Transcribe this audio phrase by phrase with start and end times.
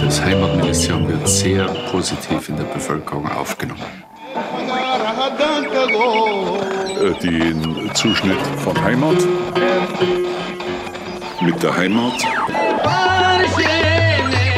[0.00, 3.82] Das Heimatministerium wird sehr positiv in der Bevölkerung aufgenommen.
[6.98, 9.16] Äh, den Zuschnitt von Heimat
[11.42, 12.14] mit der Heimat.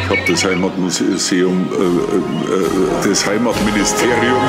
[0.01, 4.41] Ich habe das Heimatmuseum, äh, äh, das Heimatministerium.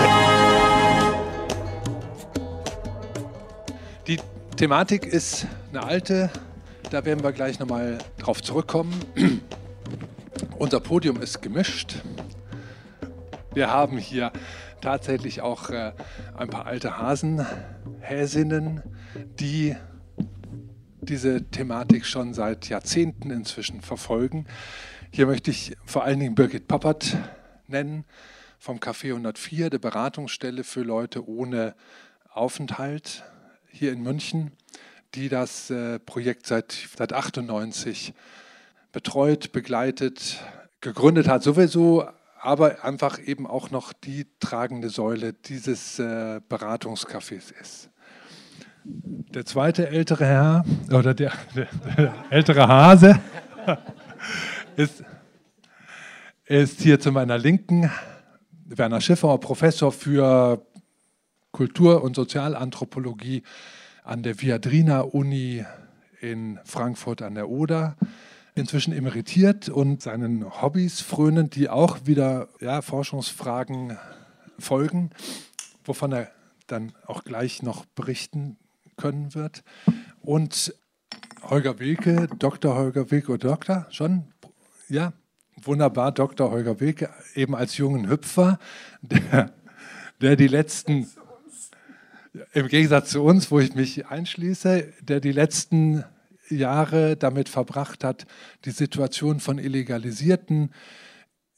[4.05, 4.20] Die
[4.55, 6.29] Thematik ist eine alte,
[6.89, 8.93] da werden wir gleich nochmal drauf zurückkommen.
[10.57, 11.96] Unser Podium ist gemischt.
[13.54, 14.32] Wir haben hier
[14.82, 15.93] tatsächlich auch äh,
[16.36, 17.46] ein paar alte Hasen,
[18.00, 18.82] Häsinnen,
[19.39, 19.75] die
[21.02, 24.48] diese Thematik schon seit Jahrzehnten inzwischen verfolgen.
[25.12, 27.18] Hier möchte ich vor allen Dingen Birgit Poppert
[27.68, 28.06] nennen
[28.57, 31.76] vom Café 104, der Beratungsstelle für Leute ohne
[32.31, 33.23] Aufenthalt
[33.67, 34.52] hier in München,
[35.16, 38.13] die das äh, Projekt seit, seit 98
[38.92, 40.39] betreut, begleitet,
[40.81, 42.08] gegründet hat, sowieso,
[42.39, 47.89] aber einfach eben auch noch die tragende Säule dieses äh, Beratungscafés ist.
[48.84, 53.19] Der zweite ältere Herr oder der, der, der ältere Hase
[54.78, 55.03] ist,
[56.45, 57.91] ist hier zu meiner Linken
[58.66, 60.66] Werner Schiffer, Professor für
[61.52, 63.44] Kultur- und Sozialanthropologie
[64.10, 65.64] an der Viadrina Uni
[66.20, 67.96] in Frankfurt an der Oder.
[68.56, 74.00] Inzwischen emeritiert und seinen Hobbys frönend, die auch wieder ja, Forschungsfragen
[74.58, 75.12] folgen,
[75.86, 76.32] wovon er
[76.66, 78.58] dann auch gleich noch berichten
[78.98, 79.64] können wird.
[80.22, 80.74] Und
[81.44, 82.76] Holger Wilke, Dr.
[82.76, 84.24] Holger Wilke oder Doktor, schon?
[84.90, 85.14] Ja,
[85.62, 86.50] wunderbar, Dr.
[86.50, 88.58] Holger Wilke, eben als jungen Hüpfer,
[89.02, 89.54] der,
[90.20, 91.08] der die letzten,
[92.53, 96.03] im Gegensatz zu uns, wo ich mich einschließe, der die letzten
[96.49, 98.25] Jahre damit verbracht hat,
[98.66, 100.73] die Situation von Illegalisierten,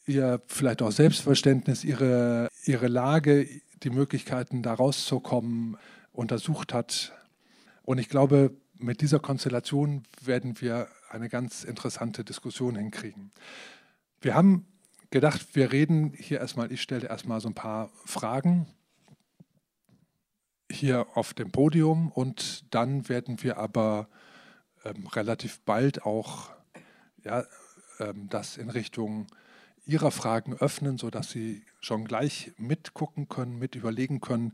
[0.05, 3.47] ihr vielleicht auch Selbstverständnis, ihre, ihre Lage,
[3.83, 5.77] die Möglichkeiten, da rauszukommen,
[6.11, 7.13] untersucht hat,
[7.83, 13.31] und ich glaube, mit dieser Konstellation werden wir eine ganz interessante Diskussion hinkriegen.
[14.21, 14.65] Wir haben
[15.09, 18.67] gedacht, wir reden hier erstmal, ich stelle erstmal so ein paar Fragen
[20.71, 24.07] hier auf dem Podium und dann werden wir aber
[24.83, 26.49] ähm, relativ bald auch
[27.23, 27.43] ja,
[27.99, 29.27] ähm, das in Richtung
[29.85, 34.53] Ihrer Fragen öffnen, sodass Sie schon gleich mitgucken können, mit überlegen können,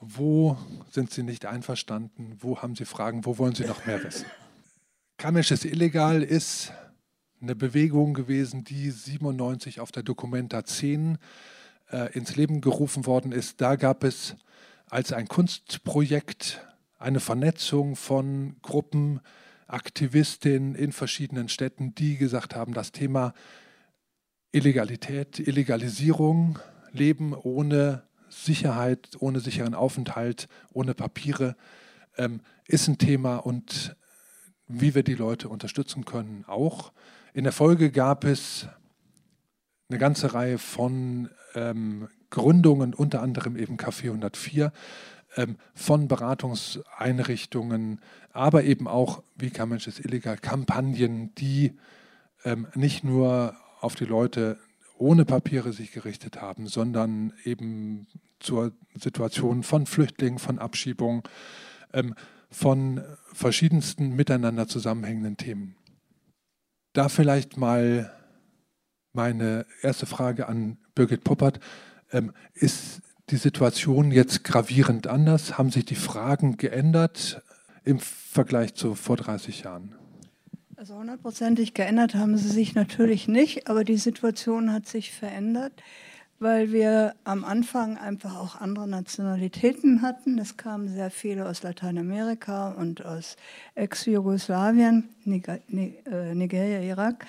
[0.00, 0.58] wo
[0.90, 4.26] sind Sie nicht einverstanden, wo haben Sie Fragen, wo wollen Sie noch mehr wissen.
[5.16, 6.72] Kamisch ist illegal ist
[7.40, 11.18] eine Bewegung gewesen, die 97 auf der Documenta 10
[11.90, 13.60] äh, ins Leben gerufen worden ist.
[13.60, 14.36] Da gab es
[14.88, 16.66] als ein Kunstprojekt
[16.98, 19.20] eine Vernetzung von Gruppen,
[19.66, 23.34] Aktivistinnen in verschiedenen Städten, die gesagt haben, das Thema
[24.52, 26.58] Illegalität, Illegalisierung,
[26.92, 31.56] Leben ohne Sicherheit, ohne sicheren Aufenthalt, ohne Papiere,
[32.16, 33.96] ähm, ist ein Thema und
[34.68, 36.92] wie wir die Leute unterstützen können auch.
[37.34, 38.68] In der Folge gab es
[39.88, 44.72] eine ganze Reihe von ähm, Gründungen, unter anderem eben Café 104,
[45.36, 48.00] ähm, von Beratungseinrichtungen,
[48.32, 51.72] aber eben auch, wie kann man es illegal, Kampagnen, die
[52.44, 54.58] ähm, nicht nur auf die Leute
[54.98, 58.06] ohne Papiere sich gerichtet haben, sondern eben
[58.40, 61.26] zur Situation von Flüchtlingen, von Abschiebung,
[61.92, 62.14] ähm,
[62.50, 65.76] von verschiedensten miteinander zusammenhängenden Themen.
[66.92, 68.12] Da vielleicht mal
[69.12, 71.60] meine erste Frage an Birgit Poppert.
[72.12, 73.00] Ähm, ist
[73.30, 75.58] die Situation jetzt gravierend anders?
[75.58, 77.42] Haben sich die Fragen geändert
[77.84, 79.94] im Vergleich zu vor 30 Jahren?
[80.76, 85.72] Also hundertprozentig geändert haben sie sich natürlich nicht, aber die Situation hat sich verändert,
[86.38, 90.38] weil wir am Anfang einfach auch andere Nationalitäten hatten.
[90.38, 93.36] Es kamen sehr viele aus Lateinamerika und aus
[93.74, 97.26] Ex-Jugoslawien, äh, Nigeria, Irak.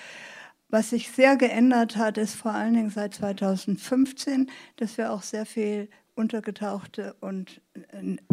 [0.68, 5.46] Was sich sehr geändert hat, ist vor allen Dingen seit 2015, dass wir auch sehr
[5.46, 7.60] viel Untergetauchte und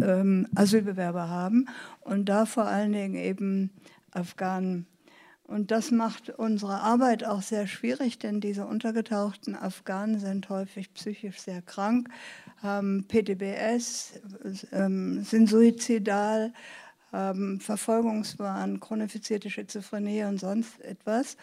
[0.02, 1.68] ähm, Asylbewerber haben
[2.00, 3.70] und da vor allen Dingen eben
[4.10, 4.86] Afghanen
[5.46, 11.38] und das macht unsere Arbeit auch sehr schwierig, denn diese untergetauchten Afghanen sind häufig psychisch
[11.38, 12.08] sehr krank,
[12.62, 14.20] haben PTBS,
[14.72, 16.52] ähm, sind suizidal,
[17.12, 21.36] haben Verfolgungswahn, chronifizierte Schizophrenie und sonst etwas.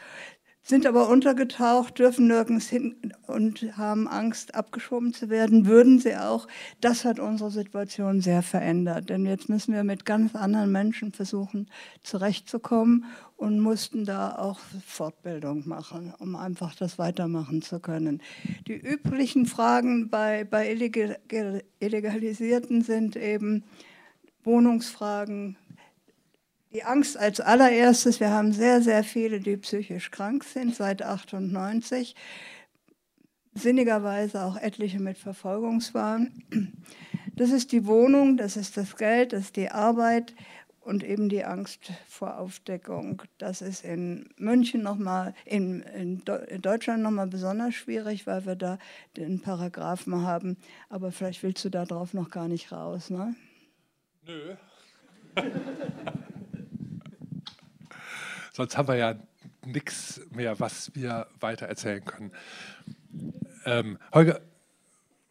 [0.63, 2.95] Sind aber untergetaucht, dürfen nirgends hin
[3.27, 6.48] und haben Angst, abgeschoben zu werden, würden sie auch.
[6.80, 11.68] Das hat unsere Situation sehr verändert, denn jetzt müssen wir mit ganz anderen Menschen versuchen,
[12.01, 13.04] zurechtzukommen
[13.36, 18.21] und mussten da auch Fortbildung machen, um einfach das weitermachen zu können.
[18.68, 23.65] Die üblichen Fragen bei, bei Illegalisierten sind eben
[24.45, 25.57] Wohnungsfragen,
[26.73, 32.15] die Angst als allererstes, wir haben sehr, sehr viele, die psychisch krank sind seit 98,
[33.53, 36.43] sinnigerweise auch etliche mit Verfolgungswahn.
[37.35, 40.33] Das ist die Wohnung, das ist das Geld, das ist die Arbeit
[40.81, 43.21] und eben die Angst vor Aufdeckung.
[43.37, 46.23] Das ist in München nochmal, in, in,
[46.61, 48.79] Deutschland nochmal besonders schwierig, weil wir da
[49.15, 50.57] den Paragraphen haben.
[50.89, 53.35] Aber vielleicht willst du darauf noch gar nicht raus, ne?
[54.25, 54.55] Nö.
[58.53, 59.15] Sonst haben wir ja
[59.65, 62.31] nichts mehr, was wir weiter erzählen können.
[63.65, 64.41] Ähm, Holger,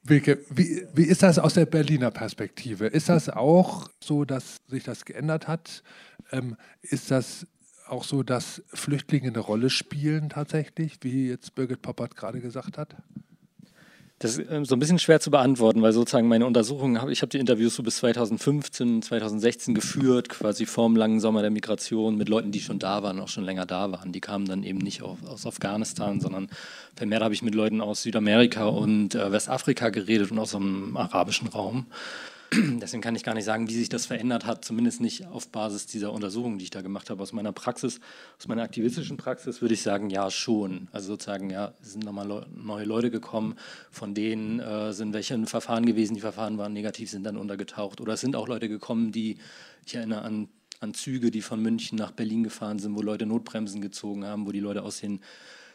[0.02, 2.88] Wilke, wie, wie ist das aus der Berliner Perspektive?
[2.88, 5.84] Ist das auch so, dass sich das geändert hat?
[6.32, 7.46] Ähm, ist das
[7.86, 12.96] auch so, dass Flüchtlinge eine Rolle spielen tatsächlich, wie jetzt Birgit Poppert gerade gesagt hat?
[14.22, 17.30] Das ist ähm, so ein bisschen schwer zu beantworten, weil sozusagen meine Untersuchungen, ich habe
[17.30, 22.52] die Interviews so bis 2015, 2016 geführt, quasi vorm langen Sommer der Migration mit Leuten,
[22.52, 24.12] die schon da waren, auch schon länger da waren.
[24.12, 26.48] Die kamen dann eben nicht aus Afghanistan, sondern
[26.94, 31.48] vermehrt habe ich mit Leuten aus Südamerika und äh, Westafrika geredet und aus dem arabischen
[31.48, 31.86] Raum.
[32.80, 35.86] Deswegen kann ich gar nicht sagen, wie sich das verändert hat, zumindest nicht auf Basis
[35.86, 37.22] dieser Untersuchung, die ich da gemacht habe.
[37.22, 37.98] Aus meiner Praxis,
[38.38, 40.88] aus meiner aktivistischen Praxis würde ich sagen, ja schon.
[40.92, 43.54] Also sozusagen, ja, es sind nochmal neue Leute gekommen,
[43.90, 48.00] von denen äh, sind welche in Verfahren gewesen, die Verfahren waren negativ, sind dann untergetaucht.
[48.02, 49.38] Oder es sind auch Leute gekommen, die,
[49.86, 50.48] ich erinnere an,
[50.80, 54.52] an Züge, die von München nach Berlin gefahren sind, wo Leute Notbremsen gezogen haben, wo
[54.52, 55.20] die Leute aus den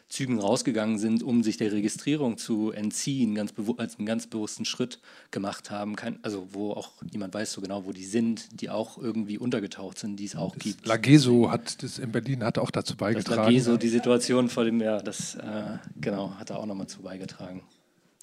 [0.08, 5.00] Zügen rausgegangen sind, um sich der Registrierung zu entziehen, ganz als einen ganz bewussten Schritt
[5.30, 5.96] gemacht haben.
[5.96, 9.98] Kein, also wo auch niemand weiß so genau, wo die sind, die auch irgendwie untergetaucht
[9.98, 10.86] sind, die es auch das gibt.
[10.86, 13.36] Lageso hat das in Berlin hat auch dazu beigetragen.
[13.36, 17.02] Das Lageso, die Situation vor dem Jahr, das äh, genau hat da auch nochmal zu
[17.02, 17.62] beigetragen.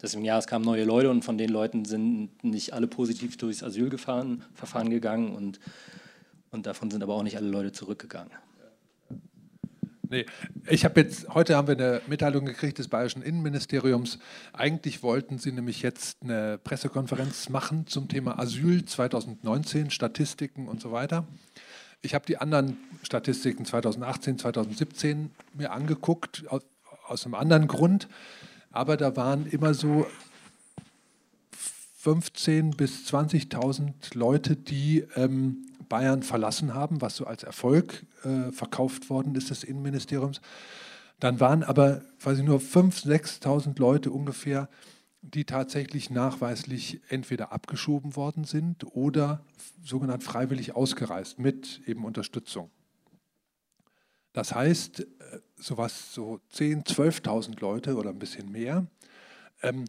[0.02, 3.64] Deswegen ja, es kamen neue Leute und von den Leuten sind nicht alle positiv durchs
[3.64, 4.44] Asylverfahren
[4.90, 5.60] gegangen und,
[6.50, 8.32] und davon sind aber auch nicht alle Leute zurückgegangen.
[10.16, 10.26] Nee,
[10.70, 14.18] ich habe jetzt, heute haben wir eine Mitteilung gekriegt des Bayerischen Innenministeriums.
[14.54, 20.94] Eigentlich wollten sie nämlich jetzt eine Pressekonferenz machen zum Thema Asyl 2019, Statistiken und so
[20.94, 21.28] weiter.
[22.02, 26.62] Ich habe die anderen Statistiken 2018, 2017 mir angeguckt, aus,
[27.06, 28.08] aus einem anderen Grund.
[28.72, 30.08] Aber da waren immer so
[32.06, 39.10] 15.000 bis 20.000 Leute, die ähm, Bayern verlassen haben, was so als Erfolg äh, verkauft
[39.10, 40.40] worden ist des Innenministeriums.
[41.20, 43.08] Dann waren aber quasi nur 5.000,
[43.42, 44.70] 6.000 Leute ungefähr,
[45.22, 49.44] die tatsächlich nachweislich entweder abgeschoben worden sind oder
[49.84, 52.70] sogenannt freiwillig ausgereist mit eben Unterstützung.
[54.34, 55.06] Das heißt, äh,
[55.56, 56.86] sowas so 10.000,
[57.24, 58.86] 12.000 Leute oder ein bisschen mehr
[59.64, 59.86] ähm,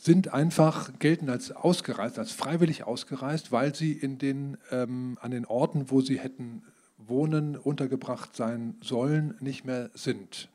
[0.00, 5.44] sind einfach, gelten als ausgereist, als freiwillig ausgereist, weil sie in den, ähm, an den
[5.44, 6.62] Orten, wo sie hätten
[6.96, 10.48] wohnen, untergebracht sein sollen, nicht mehr sind.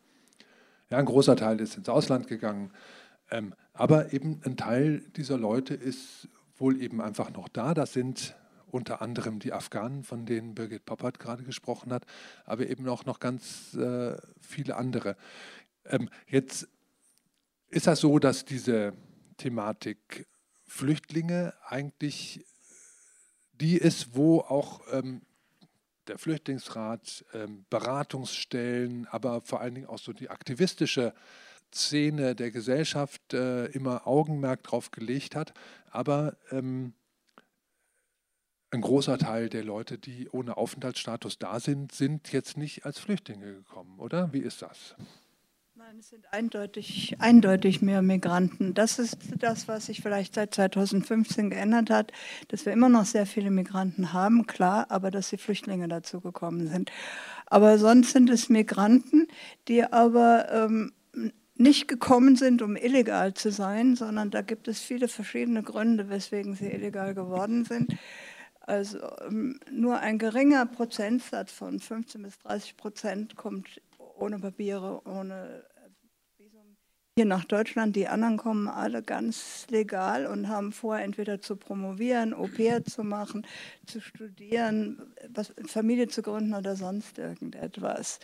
[0.89, 2.71] Ja, ein großer Teil ist ins Ausland gegangen,
[3.29, 6.27] ähm, aber eben ein Teil dieser Leute ist
[6.57, 7.75] wohl eben einfach noch da.
[7.75, 8.35] Das sind
[8.71, 12.05] unter anderem die Afghanen, von denen Birgit Poppert gerade gesprochen hat,
[12.45, 15.17] aber eben auch noch ganz äh, viele andere.
[15.85, 16.67] Ähm, jetzt
[17.69, 18.93] ist das so, dass diese
[19.37, 20.27] Thematik
[20.65, 22.45] Flüchtlinge eigentlich
[23.53, 25.21] die ist, wo auch ähm,
[26.07, 31.13] der Flüchtlingsrat, ähm, Beratungsstellen, aber vor allen Dingen auch so die aktivistische
[31.73, 35.53] Szene der Gesellschaft äh, immer Augenmerk drauf gelegt hat.
[35.89, 36.93] Aber ähm,
[38.71, 43.53] ein großer Teil der Leute, die ohne Aufenthaltsstatus da sind, sind jetzt nicht als Flüchtlinge
[43.53, 44.31] gekommen, oder?
[44.33, 44.95] Wie ist das?
[45.87, 48.73] Nein, es sind eindeutig, eindeutig mehr Migranten.
[48.73, 52.11] Das ist das, was sich vielleicht seit 2015 geändert hat,
[52.47, 56.67] dass wir immer noch sehr viele Migranten haben, klar, aber dass die Flüchtlinge dazu gekommen
[56.67, 56.91] sind.
[57.45, 59.27] Aber sonst sind es Migranten,
[59.67, 60.91] die aber ähm,
[61.53, 66.55] nicht gekommen sind, um illegal zu sein, sondern da gibt es viele verschiedene Gründe, weswegen
[66.55, 67.95] sie illegal geworden sind.
[68.61, 73.79] Also ähm, nur ein geringer Prozentsatz von 15 bis 30 Prozent kommt
[74.17, 75.63] ohne Papiere, ohne
[77.17, 77.95] hier nach Deutschland.
[77.95, 83.05] Die anderen kommen alle ganz legal und haben vor, entweder zu promovieren, Au pair zu
[83.05, 83.47] machen,
[83.85, 85.01] zu studieren,
[85.33, 88.19] was, Familie zu gründen oder sonst irgendetwas.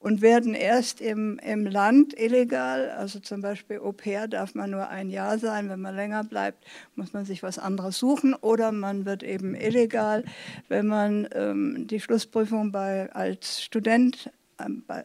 [0.00, 2.90] und werden erst im, im Land illegal.
[2.90, 5.70] Also zum Beispiel Au pair darf man nur ein Jahr sein.
[5.70, 6.62] Wenn man länger bleibt,
[6.94, 8.34] muss man sich was anderes suchen.
[8.34, 10.24] Oder man wird eben illegal,
[10.68, 14.30] wenn man ähm, die Schlussprüfung bei, als Student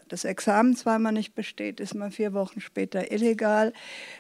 [0.07, 3.73] das Examen zweimal nicht besteht, ist man vier Wochen später illegal.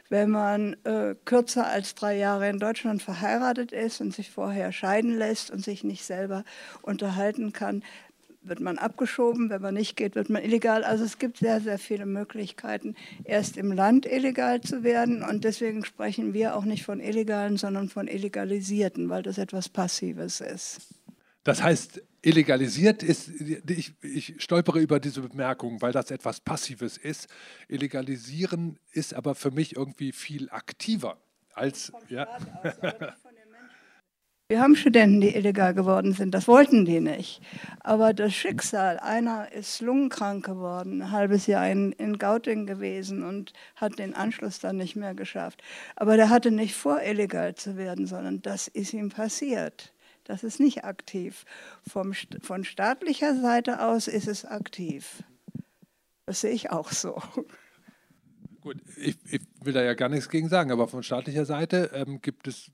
[0.09, 5.17] Wenn man äh, kürzer als drei Jahre in Deutschland verheiratet ist und sich vorher scheiden
[5.17, 6.43] lässt und sich nicht selber
[6.81, 7.83] unterhalten kann,
[8.43, 9.49] wird man abgeschoben.
[9.49, 10.83] Wenn man nicht geht, wird man illegal.
[10.83, 15.23] Also es gibt sehr, sehr viele Möglichkeiten, erst im Land illegal zu werden.
[15.23, 20.41] Und deswegen sprechen wir auch nicht von Illegalen, sondern von Illegalisierten, weil das etwas Passives
[20.41, 20.81] ist.
[21.43, 27.27] Das heißt, illegalisiert ist, ich, ich, stolpere über diese Bemerkung, weil das etwas Passives ist.
[27.67, 31.17] Illegalisieren ist aber für mich irgendwie viel aktiver
[31.53, 31.91] als.
[32.09, 32.27] Ja.
[34.47, 37.41] Wir haben Studenten, die illegal geworden sind, das wollten die nicht.
[37.79, 43.53] Aber das Schicksal, einer ist lungenkrank geworden, ein halbes Jahr in, in Gauting gewesen und
[43.77, 45.63] hat den Anschluss dann nicht mehr geschafft.
[45.95, 49.93] Aber der hatte nicht vor, illegal zu werden, sondern das ist ihm passiert.
[50.23, 51.45] Das ist nicht aktiv.
[51.87, 55.23] Vom, von staatlicher Seite aus ist es aktiv.
[56.25, 57.21] Das sehe ich auch so.
[58.61, 62.21] Gut, ich, ich, will da ja gar nichts gegen sagen, aber von staatlicher Seite ähm,
[62.21, 62.71] gibt, es,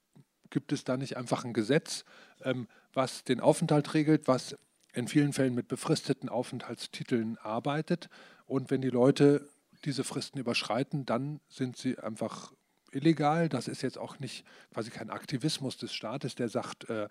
[0.50, 2.04] gibt es da nicht einfach ein Gesetz,
[2.44, 4.58] ähm, was den Aufenthalt regelt, was
[4.94, 8.10] in vielen Fällen mit befristeten Aufenthaltstiteln arbeitet.
[8.46, 9.48] Und wenn die Leute
[9.86, 12.52] diese Fristen überschreiten, dann sind sie einfach
[12.92, 13.50] illegal.
[13.50, 17.08] Das ist jetzt auch nicht quasi kein Aktivismus des Staates, der sagt, äh,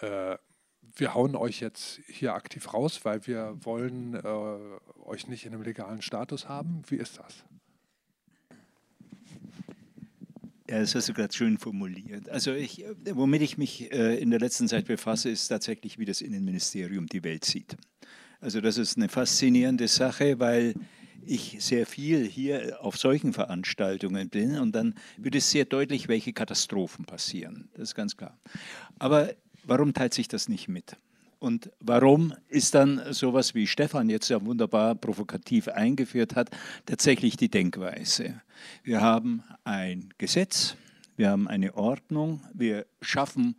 [0.00, 0.36] äh,
[0.96, 4.28] wir hauen euch jetzt hier aktiv raus, weil wir wollen äh,
[5.04, 6.82] euch nicht in einem legalen Status haben.
[6.88, 7.44] Wie ist das?
[10.68, 12.28] Ja, das hast du gerade schön formuliert.
[12.30, 16.22] Also ich, womit ich mich äh, in der letzten Zeit befasse, ist tatsächlich, wie das
[16.22, 17.76] Innenministerium die Welt sieht.
[18.40, 20.74] Also das ist eine faszinierende Sache, weil
[21.26, 26.32] ich sehr viel hier auf solchen Veranstaltungen bin und dann wird es sehr deutlich, welche
[26.32, 27.68] Katastrophen passieren.
[27.74, 28.38] Das ist ganz klar.
[28.98, 30.96] Aber warum teilt sich das nicht mit?
[31.38, 36.50] Und warum ist dann sowas, wie Stefan jetzt ja wunderbar provokativ eingeführt hat,
[36.86, 38.40] tatsächlich die Denkweise?
[38.82, 40.76] Wir haben ein Gesetz,
[41.16, 43.56] wir haben eine Ordnung, wir schaffen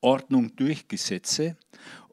[0.00, 1.56] Ordnung durch Gesetze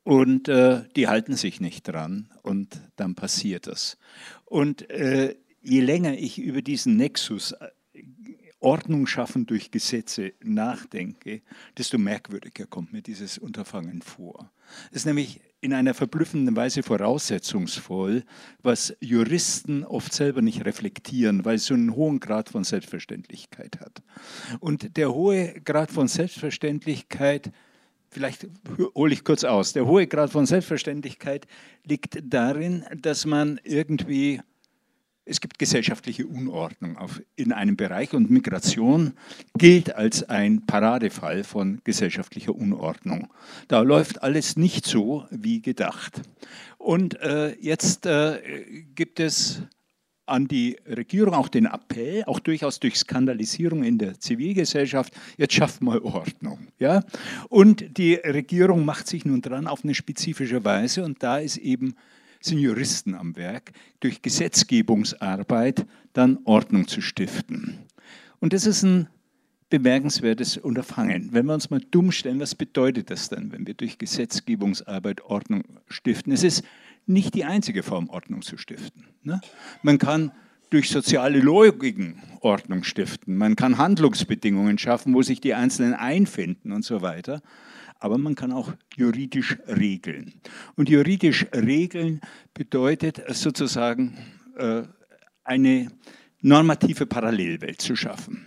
[0.06, 3.98] und äh, die halten sich nicht dran und dann passiert das.
[4.46, 7.70] Und äh, je länger ich über diesen Nexus äh,
[8.60, 11.42] Ordnung schaffen durch Gesetze nachdenke,
[11.78, 14.52] desto merkwürdiger kommt mir dieses Unterfangen vor.
[14.92, 18.24] Es ist nämlich in einer verblüffenden Weise voraussetzungsvoll,
[18.62, 24.04] was Juristen oft selber nicht reflektieren, weil es so einen hohen Grad von Selbstverständlichkeit hat.
[24.60, 27.52] Und der hohe Grad von Selbstverständlichkeit
[28.16, 28.48] vielleicht
[28.96, 29.74] hole ich kurz aus.
[29.74, 31.48] Der hohe Grad von Selbstverständlichkeit
[31.84, 34.40] liegt darin, dass man irgendwie,
[35.26, 39.16] es gibt gesellschaftliche Unordnung auf, in einem Bereich und Migration
[39.58, 43.28] gilt als ein Paradefall von gesellschaftlicher Unordnung.
[43.68, 46.22] Da läuft alles nicht so wie gedacht.
[46.78, 48.40] Und äh, jetzt äh,
[48.96, 49.62] gibt es
[50.26, 55.82] an die Regierung auch den Appell, auch durchaus durch Skandalisierung in der Zivilgesellschaft, jetzt schafft
[55.82, 56.68] mal Ordnung.
[56.80, 57.04] Ja?
[57.50, 61.96] Und die Regierung macht sich nun dran auf eine spezifische Weise und da ist eben,
[62.42, 67.80] sind Juristen am Werk, durch Gesetzgebungsarbeit dann Ordnung zu stiften.
[68.40, 69.08] Und das ist ein
[69.70, 71.30] bemerkenswertes Unterfangen.
[71.32, 75.64] Wenn wir uns mal dumm stellen, was bedeutet das dann, wenn wir durch Gesetzgebungsarbeit Ordnung
[75.88, 76.32] stiften?
[76.32, 76.64] Es ist
[77.06, 79.08] nicht die einzige Form, Ordnung zu stiften.
[79.24, 79.42] Ne?
[79.82, 80.32] Man kann
[80.70, 83.38] durch soziale Logiken Ordnung stiften.
[83.38, 87.42] Man kann Handlungsbedingungen schaffen, wo sich die Einzelnen einfinden und so weiter.
[88.00, 90.34] Aber man kann auch juridisch regeln.
[90.76, 92.22] Und juridisch regeln
[92.54, 94.18] bedeutet sozusagen
[94.58, 94.84] äh,
[95.44, 95.88] eine
[96.42, 98.46] normative Parallelwelt zu schaffen.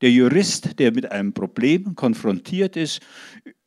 [0.00, 3.00] Der Jurist, der mit einem Problem konfrontiert ist,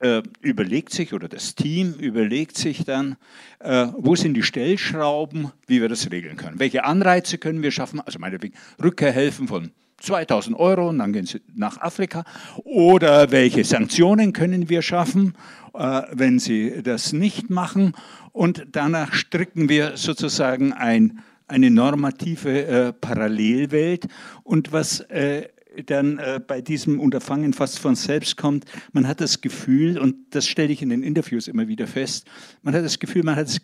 [0.01, 3.17] äh, überlegt sich, oder das Team überlegt sich dann,
[3.59, 6.59] äh, wo sind die Stellschrauben, wie wir das regeln können.
[6.59, 7.99] Welche Anreize können wir schaffen?
[8.01, 12.23] Also meinetwegen Rückkehrhelfen von 2000 Euro und dann gehen sie nach Afrika.
[12.63, 15.35] Oder welche Sanktionen können wir schaffen,
[15.73, 17.93] äh, wenn sie das nicht machen?
[18.31, 24.07] Und danach stricken wir sozusagen ein, eine normative äh, Parallelwelt.
[24.43, 25.47] Und was äh,
[25.85, 30.47] dann äh, bei diesem Unterfangen fast von selbst kommt, man hat das Gefühl, und das
[30.47, 32.27] stelle ich in den Interviews immer wieder fest,
[32.61, 33.59] man hat das Gefühl, man hat das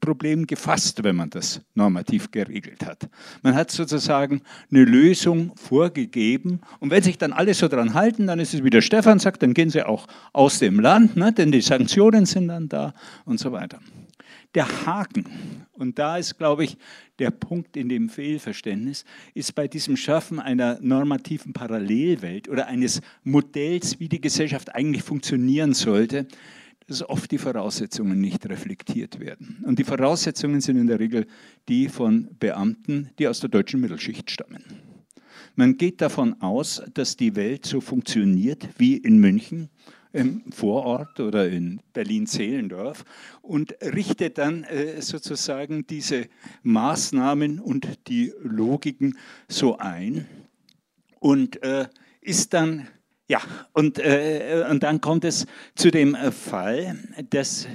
[0.00, 3.08] Problem gefasst, wenn man das normativ geregelt hat.
[3.42, 8.40] Man hat sozusagen eine Lösung vorgegeben und wenn sich dann alle so dran halten, dann
[8.40, 11.52] ist es wie der Stefan sagt, dann gehen sie auch aus dem Land, ne, denn
[11.52, 12.94] die Sanktionen sind dann da
[13.26, 13.80] und so weiter.
[14.54, 15.26] Der Haken,
[15.72, 16.76] und da ist, glaube ich,
[17.20, 24.00] der Punkt in dem Fehlverständnis, ist bei diesem Schaffen einer normativen Parallelwelt oder eines Modells,
[24.00, 26.26] wie die Gesellschaft eigentlich funktionieren sollte,
[26.88, 29.62] dass oft die Voraussetzungen nicht reflektiert werden.
[29.64, 31.26] Und die Voraussetzungen sind in der Regel
[31.68, 34.64] die von Beamten, die aus der deutschen Mittelschicht stammen.
[35.54, 39.70] Man geht davon aus, dass die Welt so funktioniert wie in München
[40.12, 43.04] im Vorort oder in Berlin-Zehlendorf
[43.42, 46.28] und richtet dann äh, sozusagen diese
[46.62, 49.16] Maßnahmen und die Logiken
[49.48, 50.26] so ein
[51.20, 51.88] und äh,
[52.20, 52.88] ist dann,
[53.28, 53.40] ja,
[53.72, 56.98] und, äh, und dann kommt es zu dem Fall,
[57.30, 57.68] dass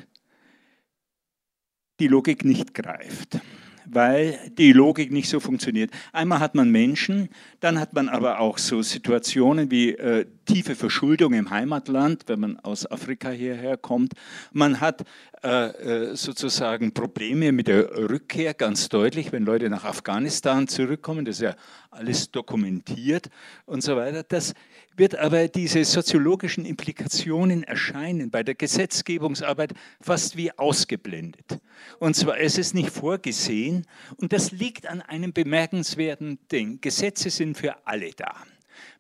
[2.00, 3.40] die Logik nicht greift
[3.86, 5.92] weil die Logik nicht so funktioniert.
[6.14, 11.34] Einmal hat man Menschen, dann hat man aber auch so Situationen wie äh, tiefe Verschuldung
[11.34, 14.14] im Heimatland, wenn man aus Afrika hierher kommt.
[14.52, 15.04] Man hat
[15.44, 21.26] äh, äh, sozusagen Probleme mit der Rückkehr ganz deutlich, wenn Leute nach Afghanistan zurückkommen.
[21.26, 21.56] Das ist ja
[21.92, 23.30] alles dokumentiert
[23.66, 24.24] und so weiter.
[24.24, 24.54] Das
[24.98, 31.60] wird aber diese soziologischen Implikationen erscheinen bei der Gesetzgebungsarbeit fast wie ausgeblendet.
[32.00, 33.86] Und zwar es ist nicht vorgesehen
[34.18, 36.80] und das liegt an einem bemerkenswerten Ding.
[36.82, 38.36] Gesetze sind für alle da.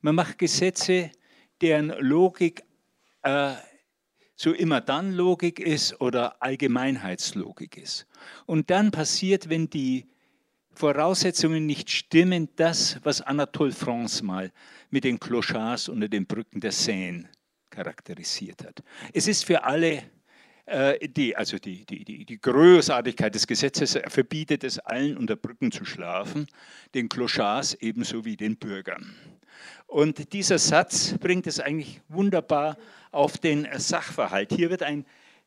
[0.01, 1.11] Man macht Gesetze,
[1.61, 2.63] deren Logik
[3.23, 3.53] äh,
[4.35, 8.05] so immer dann Logik ist oder Allgemeinheitslogik ist.
[8.45, 10.07] Und dann passiert, wenn die
[10.73, 14.51] Voraussetzungen nicht stimmen, das, was Anatole France mal
[14.95, 17.27] mit den Clochards unter den Brücken der Seine
[17.69, 18.81] charakterisiert hat.
[19.11, 20.03] Es ist für alle
[20.67, 25.73] äh, die, also die, die, die, die Großartigkeit des Gesetzes verbietet es allen unter Brücken
[25.73, 26.47] zu schlafen,
[26.93, 29.13] den Clochards ebenso wie den Bürgern.
[29.85, 32.77] Und dieser Satz bringt es eigentlich wunderbar
[33.11, 34.53] auf den Sachverhalt.
[34.53, 35.05] Hier wird ein,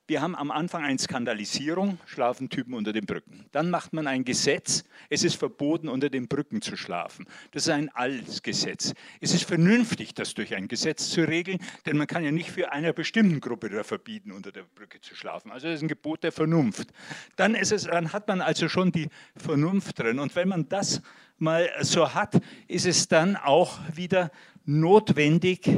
[0.08, 3.44] wir haben am Anfang eine Skandalisierung, schlafen Typen unter den Brücken.
[3.52, 7.26] Dann macht man ein Gesetz, es ist verboten, unter den Brücken zu schlafen.
[7.52, 8.94] Das ist ein altes Gesetz.
[9.20, 12.72] Es ist vernünftig, das durch ein Gesetz zu regeln, denn man kann ja nicht für
[12.72, 15.50] einer bestimmten Gruppe da verbieten, unter der Brücke zu schlafen.
[15.50, 16.88] Also das ist ein Gebot der Vernunft.
[17.36, 20.18] Dann, ist es, dann hat man also schon die Vernunft drin.
[20.18, 21.02] Und wenn man das
[21.36, 24.30] mal so hat, ist es dann auch wieder
[24.64, 25.68] notwendig,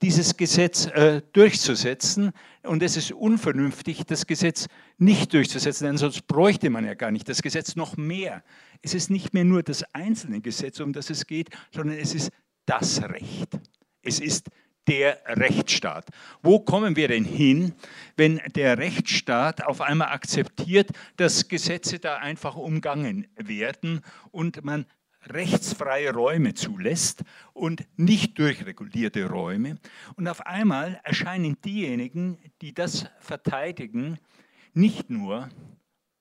[0.00, 2.32] dieses Gesetz äh, durchzusetzen.
[2.62, 7.28] Und es ist unvernünftig, das Gesetz nicht durchzusetzen, denn sonst bräuchte man ja gar nicht
[7.28, 8.44] das Gesetz noch mehr.
[8.82, 12.30] Es ist nicht mehr nur das einzelne Gesetz, um das es geht, sondern es ist
[12.66, 13.58] das Recht.
[14.02, 14.48] Es ist
[14.86, 16.08] der Rechtsstaat.
[16.42, 17.74] Wo kommen wir denn hin,
[18.16, 24.86] wenn der Rechtsstaat auf einmal akzeptiert, dass Gesetze da einfach umgangen werden und man
[25.28, 29.78] rechtsfreie Räume zulässt und nicht durchregulierte Räume.
[30.16, 34.18] Und auf einmal erscheinen diejenigen, die das verteidigen,
[34.72, 35.48] nicht nur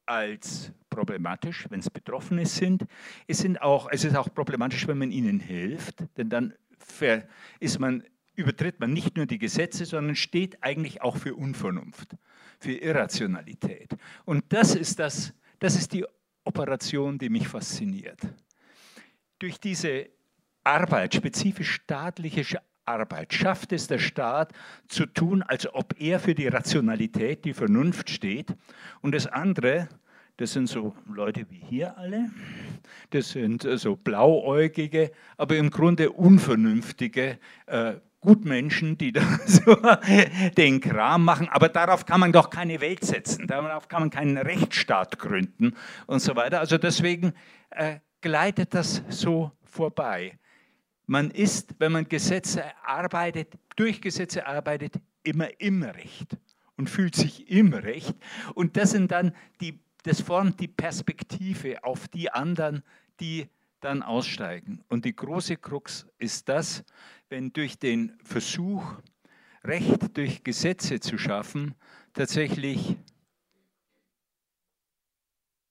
[0.05, 2.85] als problematisch, wenn es Betroffene sind.
[3.27, 6.53] Es, sind auch, es ist auch problematisch, wenn man ihnen hilft, denn dann
[7.59, 12.15] ist man, übertritt man nicht nur die Gesetze, sondern steht eigentlich auch für Unvernunft,
[12.59, 13.95] für Irrationalität.
[14.25, 16.05] Und das ist, das, das ist die
[16.43, 18.19] Operation, die mich fasziniert
[19.39, 20.09] durch diese
[20.63, 24.53] Arbeit, spezifisch staatliche Arbeit, schafft es der Staat
[24.87, 28.55] zu tun, als ob er für die Rationalität, die Vernunft steht.
[29.01, 29.87] Und das andere,
[30.37, 32.29] das sind so Leute wie hier alle,
[33.11, 39.77] das sind so blauäugige, aber im Grunde unvernünftige äh, Gutmenschen, die da so
[40.57, 44.37] den Kram machen, aber darauf kann man doch keine Welt setzen, darauf kann man keinen
[44.37, 45.73] Rechtsstaat gründen
[46.07, 46.59] und so weiter.
[46.59, 47.33] Also deswegen
[47.69, 50.37] äh, gleitet das so vorbei.
[51.05, 56.37] Man ist, wenn man Gesetze arbeitet, durch Gesetze arbeitet, immer im Recht
[56.77, 58.15] und fühlt sich im Recht.
[58.55, 62.83] Und das sind dann die, das formt die Perspektive auf die anderen,
[63.19, 63.47] die
[63.79, 64.83] dann aussteigen.
[64.87, 66.83] Und die große Krux ist das,
[67.29, 68.83] wenn durch den Versuch,
[69.63, 71.75] Recht durch Gesetze zu schaffen,
[72.13, 72.95] tatsächlich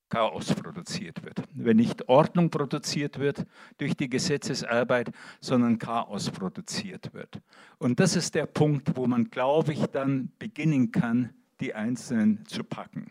[0.08, 1.42] Chaos produziert wird.
[1.54, 3.44] Wenn nicht Ordnung produziert wird
[3.76, 7.40] durch die Gesetzesarbeit, sondern Chaos produziert wird.
[7.78, 12.64] Und das ist der Punkt, wo man, glaube ich, dann beginnen kann, die Einzelnen zu
[12.64, 13.10] packen.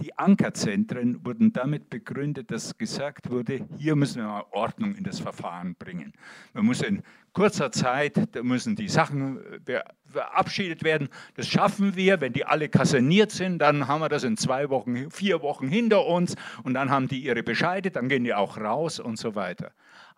[0.00, 5.20] Die Ankerzentren wurden damit begründet, dass gesagt wurde, hier müssen wir mal Ordnung in das
[5.20, 6.12] Verfahren bringen.
[6.52, 7.02] Man muss in
[7.32, 11.08] kurzer Zeit, da müssen die Sachen äh, verabschiedet werden.
[11.36, 12.20] Das schaffen wir.
[12.20, 16.06] Wenn die alle kaserniert sind, dann haben wir das in zwei Wochen, vier Wochen hinter
[16.06, 19.72] uns und dann haben die ihre Bescheide, dann gehen die auch raus und so weiter.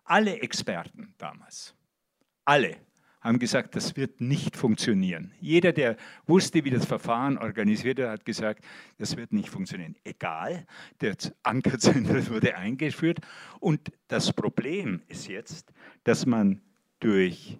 [0.05, 1.75] Alle Experten damals,
[2.45, 2.77] alle
[3.27, 5.33] haben gesagt, das wird nicht funktionieren.
[5.41, 8.63] Jeder, der wusste, wie das Verfahren organisiert wird, hat gesagt,
[8.97, 9.95] das wird nicht funktionieren.
[10.03, 10.65] Egal,
[10.99, 13.19] das Ankerzentrum wurde eingeführt.
[13.59, 16.61] Und das Problem ist jetzt, dass man
[16.99, 17.59] durch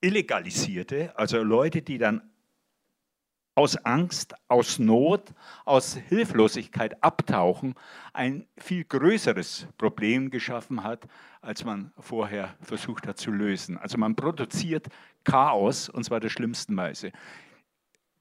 [0.00, 2.22] Illegalisierte, also Leute, die dann
[3.56, 5.32] aus Angst, aus Not,
[5.64, 7.74] aus Hilflosigkeit abtauchen,
[8.12, 11.08] ein viel größeres Problem geschaffen hat,
[11.40, 13.78] als man vorher versucht hat zu lösen.
[13.78, 14.88] Also man produziert
[15.24, 17.12] Chaos, und zwar der schlimmsten Weise.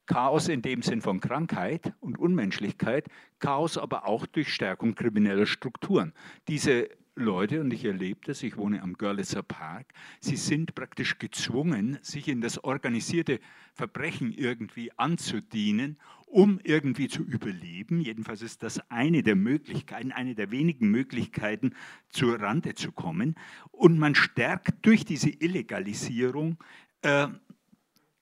[0.06, 3.08] Chaos in dem Sinn von Krankheit und Unmenschlichkeit,
[3.40, 6.14] Chaos aber auch durch Stärkung krimineller Strukturen.
[6.48, 11.98] Diese Leute, und ich erlebe das, ich wohne am Görlitzer Park, sie sind praktisch gezwungen,
[12.02, 13.40] sich in das organisierte
[13.74, 18.02] Verbrechen irgendwie anzudienen, um irgendwie zu überleben.
[18.02, 21.74] Jedenfalls ist das eine der Möglichkeiten, eine der wenigen Möglichkeiten,
[22.10, 23.36] zur Rande zu kommen.
[23.72, 26.58] Und man stärkt durch diese Illegalisierung
[27.02, 27.28] äh,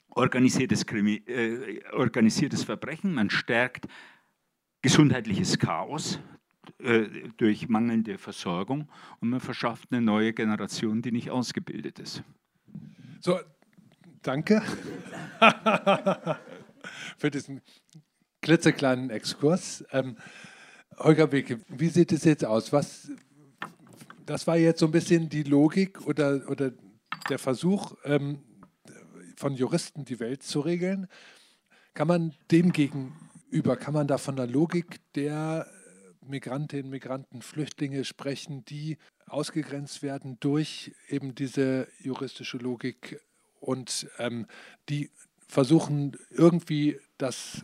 [0.09, 3.87] organisiertes, Krimi, äh, organisiertes Verbrechen, man stärkt
[4.83, 6.19] gesundheitliches Chaos,
[6.83, 8.89] äh, durch mangelnde Versorgung
[9.21, 12.23] und man verschafft eine neue Generation, die nicht ausgebildet ist.
[13.21, 13.39] So,
[14.21, 14.61] danke
[17.17, 17.61] für diesen
[18.41, 19.85] klitzekleinen Exkurs.
[19.91, 20.17] Ähm,
[20.97, 22.73] Holger Beke, wie sieht es jetzt aus?
[22.73, 23.09] Was,
[24.25, 26.71] das war jetzt so ein bisschen die Logik oder, oder
[27.29, 28.39] der Versuch ähm,
[29.37, 31.07] von Juristen, die Welt zu regeln.
[31.93, 35.67] Kann man dem gegenüber, kann man da von der Logik der
[36.27, 43.21] Migrantinnen, Migranten, Flüchtlinge sprechen, die ausgegrenzt werden durch eben diese juristische Logik
[43.59, 44.47] und ähm,
[44.89, 45.09] die
[45.47, 47.63] versuchen irgendwie das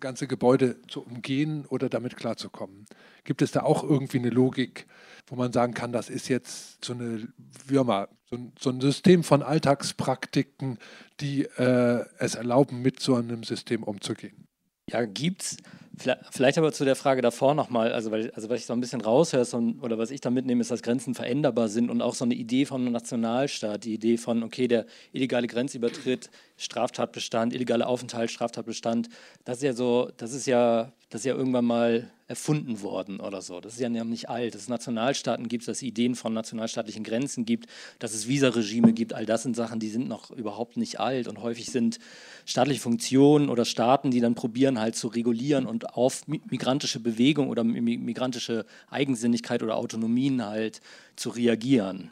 [0.00, 2.86] ganze Gebäude zu umgehen oder damit klarzukommen.
[3.24, 4.86] Gibt es da auch irgendwie eine Logik,
[5.26, 7.28] wo man sagen kann, das ist jetzt so eine
[7.66, 10.78] Würmer, so ein, so ein System von Alltagspraktiken,
[11.20, 14.46] die äh, es erlauben, mit so einem System umzugehen?
[14.88, 15.56] Ja, gibt's.
[16.30, 19.00] Vielleicht aber zu der Frage davor nochmal, also, weil, also was ich so ein bisschen
[19.00, 22.24] raushöre so, oder was ich da mitnehme, ist, dass Grenzen veränderbar sind und auch so
[22.24, 28.30] eine Idee von einem Nationalstaat, die Idee von, okay, der illegale Grenzübertritt, Straftatbestand, illegale Aufenthalt,
[28.30, 29.08] Straftatbestand,
[29.44, 33.40] das ist ja so, das ist ja, das ist ja irgendwann mal erfunden worden oder
[33.40, 33.60] so.
[33.60, 34.54] Das ist ja nicht alt.
[34.54, 37.68] Dass es Nationalstaaten gibt, dass es Ideen von nationalstaatlichen Grenzen gibt,
[38.00, 39.12] dass es Visaregime gibt.
[39.12, 41.98] All das sind Sachen, die sind noch überhaupt nicht alt und häufig sind
[42.44, 47.62] staatliche Funktionen oder Staaten, die dann probieren halt zu regulieren und auf migrantische Bewegung oder
[47.62, 50.80] migrantische Eigensinnigkeit oder Autonomien halt
[51.14, 52.10] zu reagieren.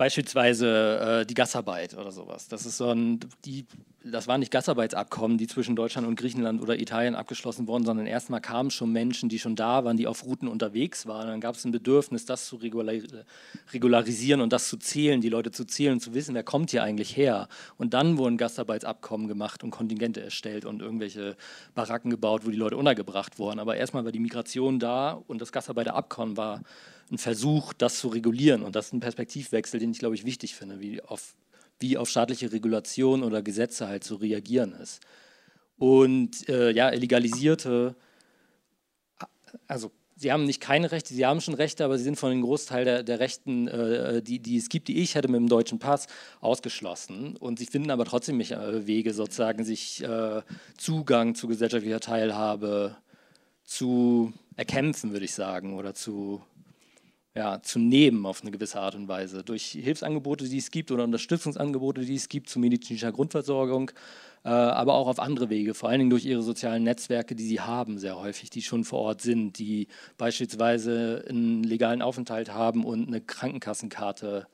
[0.00, 2.48] Beispielsweise äh, die Gassarbeit oder sowas.
[2.48, 3.66] Das ist so ein, die,
[4.02, 8.40] das waren nicht Gassarbeitsabkommen, die zwischen Deutschland und Griechenland oder Italien abgeschlossen wurden, sondern erstmal
[8.40, 11.26] kamen schon Menschen, die schon da waren, die auf Routen unterwegs waren.
[11.26, 12.56] Dann gab es ein Bedürfnis, das zu
[13.74, 17.14] regularisieren und das zu zählen, die Leute zu zählen zu wissen, wer kommt hier eigentlich
[17.14, 17.46] her.
[17.76, 21.36] Und dann wurden Gastarbeitsabkommen gemacht und Kontingente erstellt und irgendwelche
[21.74, 23.58] Baracken gebaut, wo die Leute untergebracht wurden.
[23.58, 26.62] Aber erstmal war die Migration da und das Gastarbeiterabkommen war
[27.10, 28.62] ein Versuch, das zu regulieren.
[28.62, 31.34] Und das ist ein Perspektivwechsel, den ich, glaube ich, wichtig finde, wie auf,
[31.78, 35.00] wie auf staatliche Regulation oder Gesetze halt zu reagieren ist.
[35.78, 37.96] Und äh, ja, illegalisierte,
[39.66, 42.42] also sie haben nicht keine Rechte, sie haben schon Rechte, aber sie sind von dem
[42.42, 45.78] Großteil der, der Rechten, äh, die, die es gibt, die ich hätte mit dem deutschen
[45.78, 46.06] Pass,
[46.40, 47.36] ausgeschlossen.
[47.38, 50.42] Und sie finden aber trotzdem äh, Wege, sozusagen sich äh,
[50.76, 52.96] Zugang zu gesellschaftlicher Teilhabe
[53.64, 56.42] zu erkämpfen, würde ich sagen, oder zu
[57.34, 59.44] ja, zu nehmen auf eine gewisse Art und Weise.
[59.44, 63.92] Durch Hilfsangebote, die es gibt oder Unterstützungsangebote, die es gibt zu medizinischer Grundversorgung,
[64.44, 67.60] äh, aber auch auf andere Wege, vor allen Dingen durch ihre sozialen Netzwerke, die sie
[67.60, 69.88] haben, sehr häufig, die schon vor Ort sind, die
[70.18, 74.46] beispielsweise einen legalen Aufenthalt haben und eine Krankenkassenkarte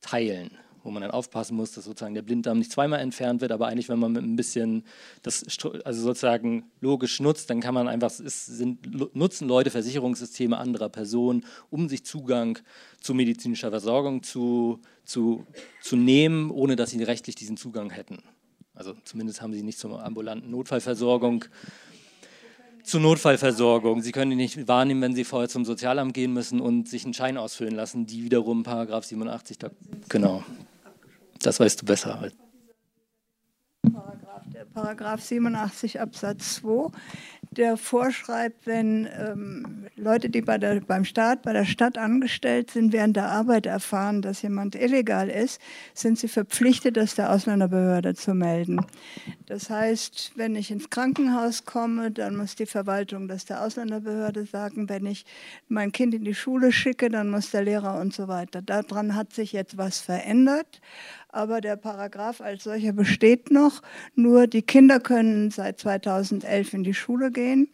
[0.00, 0.50] teilen
[0.86, 3.88] wo man dann aufpassen muss, dass sozusagen der Blinddarm nicht zweimal entfernt wird, aber eigentlich,
[3.88, 4.84] wenn man mit ein bisschen
[5.22, 5.44] das
[5.84, 11.44] also sozusagen logisch nutzt, dann kann man einfach, es sind, nutzen Leute Versicherungssysteme anderer Personen,
[11.70, 12.58] um sich Zugang
[13.00, 15.44] zu medizinischer Versorgung zu, zu,
[15.82, 18.18] zu nehmen, ohne dass sie rechtlich diesen Zugang hätten.
[18.74, 21.46] Also zumindest haben sie nicht zur ambulanten Notfallversorgung
[22.86, 24.00] zur Notfallversorgung.
[24.00, 27.14] Sie können die nicht wahrnehmen, wenn Sie vorher zum Sozialamt gehen müssen und sich einen
[27.14, 29.70] Schein ausfüllen lassen, die wiederum Paragraph 87, da,
[30.08, 30.44] genau,
[31.42, 32.30] das weißt du besser.
[33.92, 36.90] Paragraph, der Paragraph 87 Absatz 2,
[37.52, 42.92] der vorschreibt, wenn ähm, Leute, die bei der, beim Staat, bei der Stadt angestellt sind,
[42.92, 45.60] während der Arbeit erfahren, dass jemand illegal ist,
[45.94, 48.84] sind sie verpflichtet, das der Ausländerbehörde zu melden.
[49.46, 54.88] Das heißt, wenn ich ins Krankenhaus komme, dann muss die Verwaltung das der Ausländerbehörde sagen.
[54.88, 55.24] Wenn ich
[55.68, 58.60] mein Kind in die Schule schicke, dann muss der Lehrer und so weiter.
[58.60, 60.80] Daran hat sich jetzt was verändert
[61.36, 63.82] aber der Paragraph als solcher besteht noch.
[64.14, 67.68] Nur die Kinder können seit 2011 in die Schule gehen.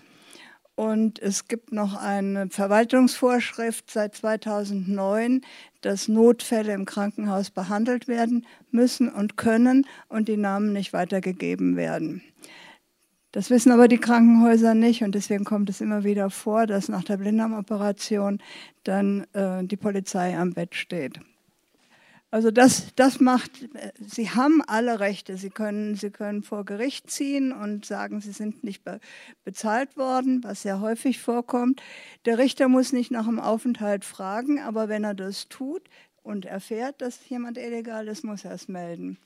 [0.75, 5.43] Und es gibt noch eine Verwaltungsvorschrift seit 2009,
[5.81, 12.23] dass Notfälle im Krankenhaus behandelt werden müssen und können und die Namen nicht weitergegeben werden.
[13.33, 17.05] Das wissen aber die Krankenhäuser nicht und deswegen kommt es immer wieder vor, dass nach
[17.05, 18.43] der Blinddarmoperation
[18.85, 21.21] dann äh, die Polizei am Bett steht.
[22.33, 23.51] Also das, das macht,
[24.01, 25.37] Sie haben alle Rechte.
[25.37, 29.01] Sie können, Sie können vor Gericht ziehen und sagen, Sie sind nicht be
[29.45, 31.83] bezahlt worden, was sehr häufig vorkommt.
[32.25, 35.83] Der Richter muss nicht nach dem Aufenthalt fragen, aber wenn er das tut
[36.23, 39.19] und erfährt, dass jemand illegal ist, muss er es melden.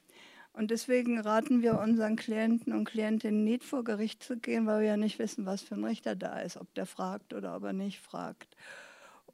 [0.52, 4.88] Und deswegen raten wir unseren Klienten und Klientinnen nicht vor Gericht zu gehen, weil wir
[4.88, 7.72] ja nicht wissen, was für ein Richter da ist, ob der fragt oder ob er
[7.72, 8.56] nicht fragt.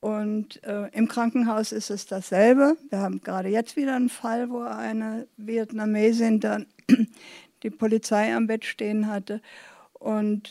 [0.03, 2.77] Und äh, im Krankenhaus ist es dasselbe.
[2.91, 6.67] Wir haben gerade jetzt wieder einen Fall, wo eine Vietnamesin dann
[7.63, 9.41] die Polizei am Bett stehen hatte.
[9.93, 10.51] Und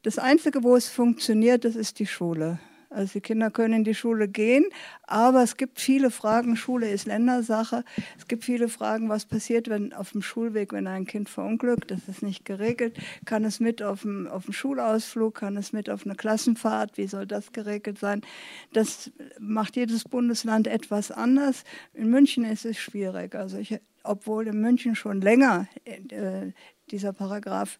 [0.00, 2.58] das Einzige, wo es funktioniert, das ist die Schule.
[2.90, 4.64] Also die Kinder können in die Schule gehen,
[5.02, 6.56] aber es gibt viele Fragen.
[6.56, 7.84] Schule ist Ländersache.
[8.18, 12.08] Es gibt viele Fragen, was passiert, wenn auf dem Schulweg, wenn ein Kind verunglückt, das
[12.08, 12.96] ist nicht geregelt.
[13.24, 16.96] Kann es mit auf dem, auf dem Schulausflug, kann es mit auf eine Klassenfahrt?
[16.96, 18.22] Wie soll das geregelt sein?
[18.72, 21.64] Das macht jedes Bundesland etwas anders.
[21.92, 23.34] In München ist es schwierig.
[23.34, 26.52] Also ich, obwohl in München schon länger äh,
[26.90, 27.78] dieser Paragraph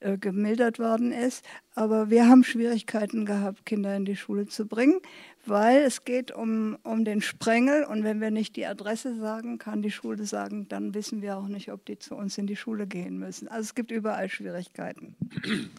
[0.00, 1.44] äh, gemildert worden ist.
[1.74, 5.00] Aber wir haben Schwierigkeiten gehabt, Kinder in die Schule zu bringen,
[5.44, 9.82] weil es geht um, um den Sprengel und wenn wir nicht die Adresse sagen, kann
[9.82, 12.86] die Schule sagen, dann wissen wir auch nicht, ob die zu uns in die Schule
[12.86, 13.48] gehen müssen.
[13.48, 15.16] Also es gibt überall Schwierigkeiten.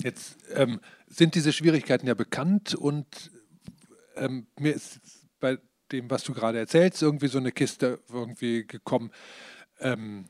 [0.04, 3.32] Jetzt ähm, sind diese Schwierigkeiten ja bekannt und
[4.18, 5.00] ähm, mir ist
[5.40, 5.60] bei
[5.92, 9.12] dem, was du gerade erzählst, irgendwie so eine Kiste irgendwie gekommen.
[9.80, 10.26] Ähm,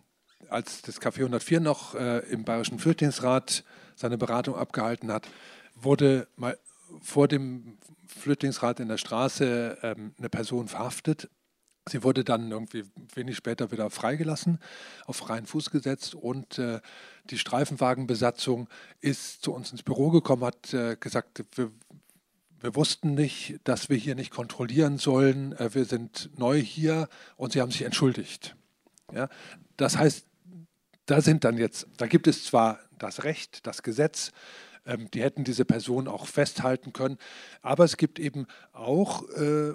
[0.49, 3.63] als das Café 104 noch äh, im Bayerischen Flüchtlingsrat
[3.99, 5.27] seine Beratung abgehalten hat,
[5.75, 6.57] wurde mal
[7.01, 11.29] vor dem Flüchtlingsrat in der Straße ähm, eine Person verhaftet.
[11.87, 12.83] Sie wurde dann irgendwie
[13.15, 14.59] wenig später wieder freigelassen,
[15.05, 16.81] auf freien Fuß gesetzt und äh,
[17.29, 18.69] die Streifenwagenbesatzung
[19.01, 21.71] ist zu uns ins Büro gekommen, hat äh, gesagt, wir,
[22.59, 27.53] wir, wussten nicht, dass wir hier nicht kontrollieren sollen, äh, wir sind neu hier und
[27.53, 28.55] sie haben sich entschuldigt.
[29.13, 29.29] Ja?
[29.77, 30.28] Das heißt,
[31.09, 34.31] da sind dann jetzt, da gibt es zwar das Recht, das Gesetz,
[34.85, 37.17] ähm, die hätten diese Person auch festhalten können,
[37.61, 39.73] aber es gibt eben auch äh,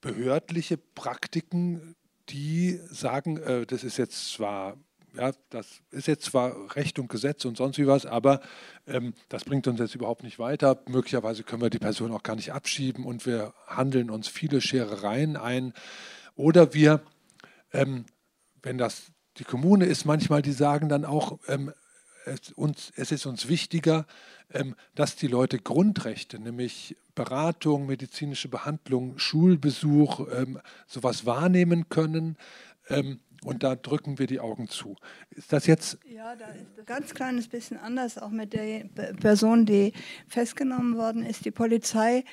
[0.00, 1.94] behördliche Praktiken,
[2.30, 4.76] die sagen, äh, das ist jetzt zwar
[5.16, 8.40] ja, das ist jetzt zwar Recht und Gesetz und sonst wie was, aber
[8.86, 10.80] ähm, das bringt uns jetzt überhaupt nicht weiter.
[10.88, 15.36] Möglicherweise können wir die Person auch gar nicht abschieben und wir handeln uns viele Scherereien
[15.36, 15.72] ein.
[16.36, 17.02] Oder wir,
[17.72, 18.04] ähm,
[18.62, 21.72] wenn das die Kommune ist manchmal, die sagen dann auch, ähm,
[22.26, 24.06] es, uns, es, ist uns wichtiger,
[24.52, 32.36] ähm, dass die Leute Grundrechte, nämlich Beratung, medizinische Behandlung, Schulbesuch, ähm, sowas wahrnehmen können.
[32.88, 34.96] Ähm, und da drücken wir die Augen zu.
[35.30, 35.98] Ist das jetzt?
[36.04, 38.84] Ja, da ist ein ganz kleines bisschen anders, auch mit der
[39.18, 39.94] Person, die
[40.28, 41.46] festgenommen worden ist.
[41.46, 42.24] Die Polizei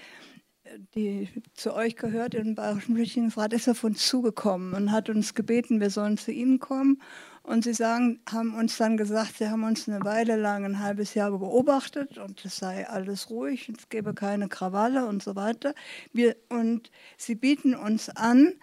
[0.95, 5.79] die zu euch gehört, im Bayerischen Flüchtlingsrat, ist auf uns zugekommen und hat uns gebeten,
[5.79, 7.01] wir sollen zu Ihnen kommen.
[7.43, 11.13] Und Sie sagen, haben uns dann gesagt, Sie haben uns eine Weile lang, ein halbes
[11.13, 15.73] Jahr beobachtet und es sei alles ruhig, es gebe keine Krawalle und so weiter.
[16.11, 18.53] Wir, und Sie bieten uns an,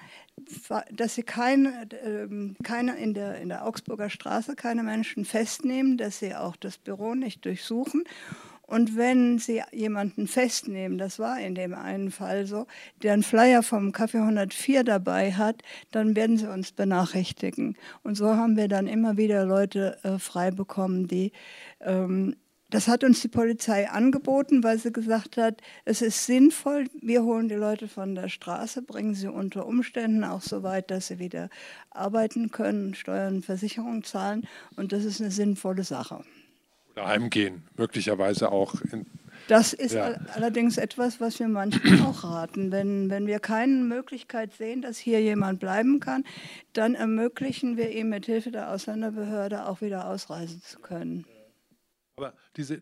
[0.90, 6.18] dass Sie keine, ähm, keine in, der, in der Augsburger Straße keine Menschen festnehmen, dass
[6.18, 8.04] Sie auch das Büro nicht durchsuchen
[8.66, 12.66] und wenn Sie jemanden festnehmen, das war in dem einen Fall so,
[13.02, 17.76] der einen Flyer vom Café 104 dabei hat, dann werden Sie uns benachrichtigen.
[18.02, 21.32] Und so haben wir dann immer wieder Leute äh, frei bekommen, die
[21.80, 22.36] ähm,
[22.70, 27.48] das hat uns die Polizei angeboten, weil sie gesagt hat, es ist sinnvoll, wir holen
[27.48, 31.50] die Leute von der Straße, bringen sie unter Umständen auch so weit, dass sie wieder
[31.90, 34.48] arbeiten können, Steuern Versicherung zahlen.
[34.74, 36.24] Und das ist eine sinnvolle Sache
[36.96, 38.74] heimgehen, möglicherweise auch.
[38.92, 39.06] In,
[39.48, 40.14] das ist ja.
[40.34, 42.72] allerdings etwas, was wir manchmal auch raten.
[42.72, 46.24] Wenn, wenn wir keine Möglichkeit sehen, dass hier jemand bleiben kann,
[46.72, 51.26] dann ermöglichen wir ihm mit Hilfe der Ausländerbehörde auch wieder ausreisen zu können.
[52.16, 52.80] Aber diese,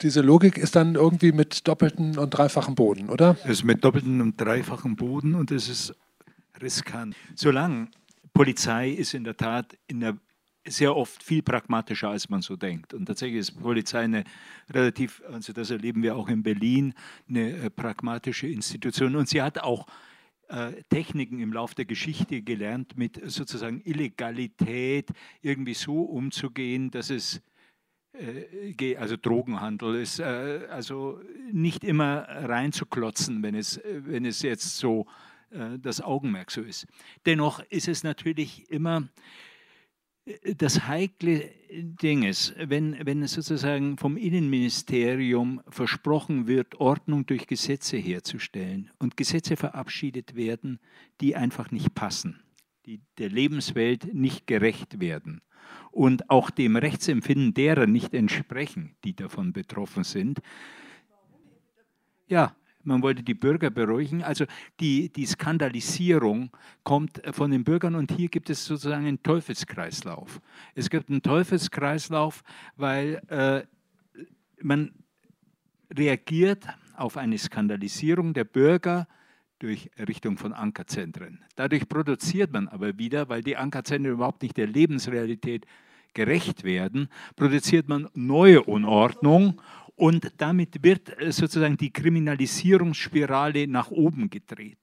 [0.00, 3.36] diese Logik ist dann irgendwie mit doppelten und dreifachen Boden, oder?
[3.44, 5.94] Es ist mit doppelten und dreifachen Boden und es ist
[6.60, 7.14] riskant.
[7.36, 7.88] Solange
[8.32, 10.16] Polizei ist in der Tat in der
[10.70, 12.94] sehr oft viel pragmatischer, als man so denkt.
[12.94, 14.24] Und tatsächlich ist Polizei eine
[14.70, 16.94] relativ, also das erleben wir auch in Berlin,
[17.28, 19.16] eine äh, pragmatische Institution.
[19.16, 19.86] Und sie hat auch
[20.48, 25.10] äh, Techniken im Laufe der Geschichte gelernt, mit sozusagen Illegalität
[25.42, 27.42] irgendwie so umzugehen, dass es
[28.12, 31.20] äh, also Drogenhandel ist also
[31.52, 35.06] nicht immer reinzuklotzen, wenn es, wenn es jetzt so
[35.80, 36.86] das Augenmerk so ist.
[37.24, 39.08] Dennoch ist es natürlich immer
[40.56, 48.90] das heikle Ding ist, wenn, wenn sozusagen vom Innenministerium versprochen wird, Ordnung durch Gesetze herzustellen
[48.98, 50.80] und Gesetze verabschiedet werden,
[51.20, 52.40] die einfach nicht passen,
[52.86, 55.42] die der Lebenswelt nicht gerecht werden
[55.90, 60.40] und auch dem Rechtsempfinden derer nicht entsprechen, die davon betroffen sind.
[62.28, 62.54] Ja,
[62.88, 64.22] man wollte die Bürger beruhigen.
[64.22, 64.44] Also
[64.80, 66.50] die, die Skandalisierung
[66.82, 70.40] kommt von den Bürgern und hier gibt es sozusagen einen Teufelskreislauf.
[70.74, 72.42] Es gibt einen Teufelskreislauf,
[72.76, 73.62] weil äh,
[74.60, 74.92] man
[75.96, 79.06] reagiert auf eine Skandalisierung der Bürger
[79.58, 81.44] durch Errichtung von Ankerzentren.
[81.56, 85.66] Dadurch produziert man aber wieder, weil die Ankerzentren überhaupt nicht der Lebensrealität
[86.14, 89.60] gerecht werden, produziert man neue Unordnung
[89.98, 94.78] und damit wird äh, sozusagen die Kriminalisierungsspirale nach oben gedreht.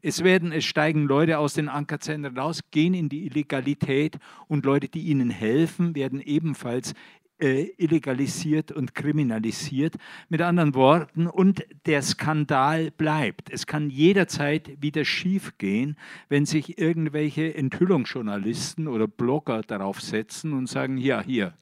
[0.00, 4.88] Es, werden, es steigen Leute aus den Ankerzentren raus, gehen in die Illegalität und Leute,
[4.88, 6.94] die ihnen helfen, werden ebenfalls
[7.40, 9.96] äh, illegalisiert und kriminalisiert.
[10.28, 13.50] Mit anderen Worten, und der Skandal bleibt.
[13.50, 15.96] Es kann jederzeit wieder schiefgehen,
[16.28, 21.54] wenn sich irgendwelche Enthüllungsjournalisten oder Blogger darauf setzen und sagen, ja, hier,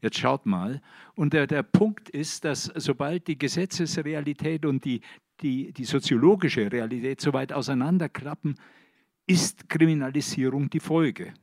[0.00, 0.80] Jetzt schaut mal.
[1.14, 5.00] Und der, der Punkt ist, dass sobald die Gesetzesrealität und die,
[5.40, 8.56] die, die soziologische Realität so weit auseinanderklappen,
[9.26, 11.34] ist Kriminalisierung die Folge.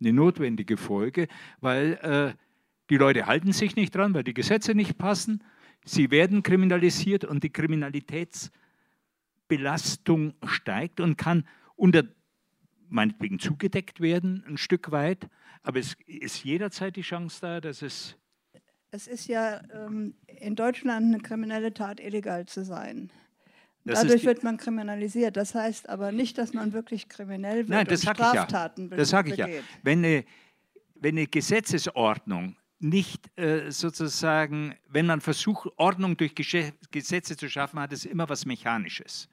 [0.00, 1.28] Eine notwendige Folge,
[1.60, 2.34] weil äh,
[2.90, 5.42] die Leute halten sich nicht dran, weil die Gesetze nicht passen.
[5.84, 11.44] Sie werden kriminalisiert und die Kriminalitätsbelastung steigt und kann
[11.74, 12.04] unter
[12.92, 15.28] meinetwegen zugedeckt werden, ein Stück weit.
[15.62, 18.16] Aber es ist jederzeit die Chance da, dass es.
[18.90, 23.10] Es ist ja ähm, in Deutschland eine kriminelle Tat, illegal zu sein.
[23.84, 25.36] Das Dadurch wird man kriminalisiert.
[25.36, 28.96] Das heißt aber nicht, dass man wirklich kriminell wird Nein, das und Straftaten ja.
[28.96, 29.48] Das sage ich ja.
[29.82, 30.24] Wenn eine,
[30.94, 37.92] wenn eine Gesetzesordnung nicht äh, sozusagen, wenn man versucht, Ordnung durch Gesetze zu schaffen, hat
[37.92, 39.28] es immer was Mechanisches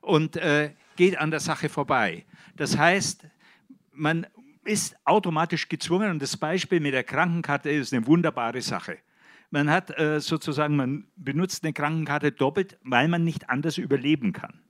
[0.00, 2.24] und äh, geht an der Sache vorbei.
[2.56, 3.26] Das heißt,
[3.92, 4.26] man
[4.64, 8.98] ist automatisch gezwungen, und das Beispiel mit der Krankenkarte ist eine wunderbare Sache.
[9.50, 14.60] Man hat äh, sozusagen, man benutzt eine Krankenkarte doppelt, weil man nicht anders überleben kann.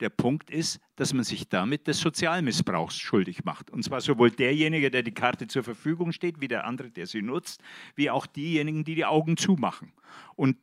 [0.00, 3.70] Der Punkt ist, dass man sich damit des Sozialmissbrauchs schuldig macht.
[3.70, 7.22] Und zwar sowohl derjenige, der die Karte zur Verfügung steht, wie der andere, der sie
[7.22, 7.62] nutzt,
[7.96, 9.92] wie auch diejenigen, die die Augen zumachen.
[10.36, 10.56] Und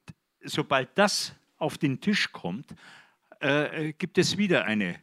[0.43, 2.75] sobald das auf den Tisch kommt,
[3.39, 4.95] äh, gibt es wieder eine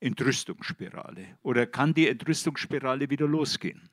[0.00, 3.88] Entrüstungsspirale oder kann die Entrüstungsspirale wieder losgehen?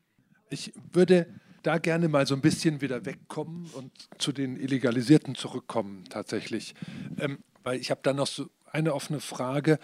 [0.49, 1.27] Ich würde
[1.63, 6.73] da gerne mal so ein bisschen wieder wegkommen und zu den Illegalisierten zurückkommen tatsächlich.
[7.19, 9.79] Ähm, weil ich habe da noch so eine offene Frage.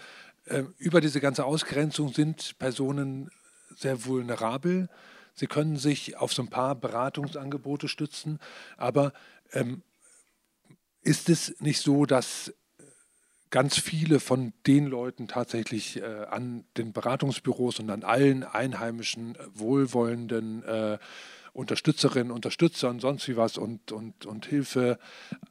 [0.46, 3.30] Ähm, über diese ganze Ausgrenzung sind Personen
[3.76, 4.88] sehr vulnerabel.
[5.34, 8.38] Sie können sich auf so ein paar Beratungsangebote stützen,
[8.76, 9.12] aber
[9.52, 9.82] ähm,
[11.02, 12.54] ist es nicht so, dass
[13.56, 19.38] ganz viele von den Leuten tatsächlich äh, an den Beratungsbüros und an allen einheimischen, äh,
[19.54, 20.98] wohlwollenden äh,
[21.54, 24.98] Unterstützerinnen, Unterstützern, sonst wie was und, und, und Hilfe,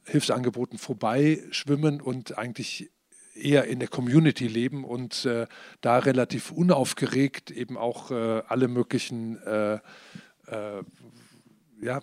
[0.03, 2.91] Hilfsangeboten vorbeischwimmen und eigentlich
[3.33, 5.47] eher in der Community leben und äh,
[5.81, 9.79] da relativ unaufgeregt eben auch äh, alle möglichen äh,
[11.81, 12.01] ja,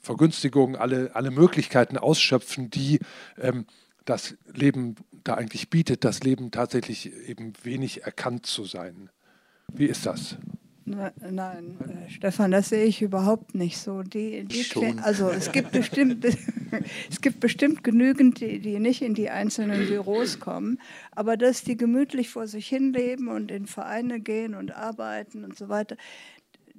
[0.00, 3.00] Vergünstigungen, alle, alle Möglichkeiten ausschöpfen, die
[3.36, 3.66] ähm,
[4.06, 9.10] das Leben da eigentlich bietet, das Leben tatsächlich eben wenig erkannt zu sein.
[9.72, 10.38] Wie ist das?
[10.88, 14.04] Nein, äh, Stefan, das sehe ich überhaupt nicht so.
[14.04, 14.64] Die, die
[15.02, 16.24] also es gibt bestimmt,
[17.10, 20.78] es gibt bestimmt genügend, die, die nicht in die einzelnen Büros kommen,
[21.10, 25.58] aber dass die gemütlich vor sich hin leben und in Vereine gehen und arbeiten und
[25.58, 25.96] so weiter,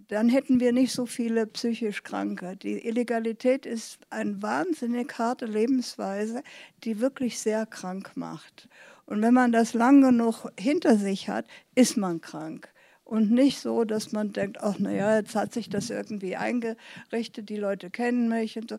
[0.08, 2.56] dann hätten wir nicht so viele psychisch Kranke.
[2.56, 6.43] Die Illegalität ist eine wahnsinnig harte Lebensweise,
[6.84, 8.70] die wirklich sehr krank macht.
[9.06, 12.69] Und wenn man das lang genug hinter sich hat, ist man krank.
[13.04, 17.56] Und nicht so, dass man denkt, ach naja, jetzt hat sich das irgendwie eingerichtet, die
[17.56, 18.77] Leute kennen mich und so.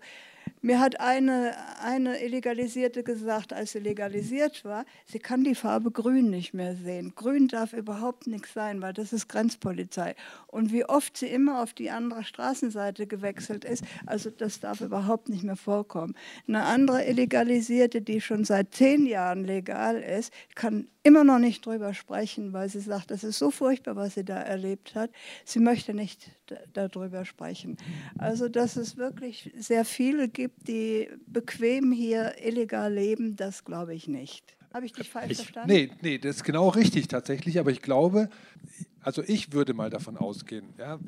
[0.61, 6.31] Mir hat eine, eine Illegalisierte gesagt, als sie legalisiert war, sie kann die Farbe Grün
[6.31, 7.13] nicht mehr sehen.
[7.15, 10.15] Grün darf überhaupt nichts sein, weil das ist Grenzpolizei.
[10.47, 15.29] Und wie oft sie immer auf die andere Straßenseite gewechselt ist, also das darf überhaupt
[15.29, 16.15] nicht mehr vorkommen.
[16.47, 21.95] Eine andere Illegalisierte, die schon seit zehn Jahren legal ist, kann immer noch nicht drüber
[21.95, 25.11] sprechen, weil sie sagt, das ist so furchtbar, was sie da erlebt hat.
[25.45, 26.31] Sie möchte nicht
[26.75, 27.79] darüber sprechen.
[28.19, 34.07] Also, dass es wirklich sehr viele gibt, die bequem hier illegal leben, das glaube ich
[34.07, 34.55] nicht.
[34.75, 35.73] Habe ich dich falsch ich, verstanden?
[35.73, 37.59] Nee, nee, das ist genau richtig tatsächlich.
[37.59, 38.29] Aber ich glaube,
[39.01, 40.99] also ich würde mal davon ausgehen, ja,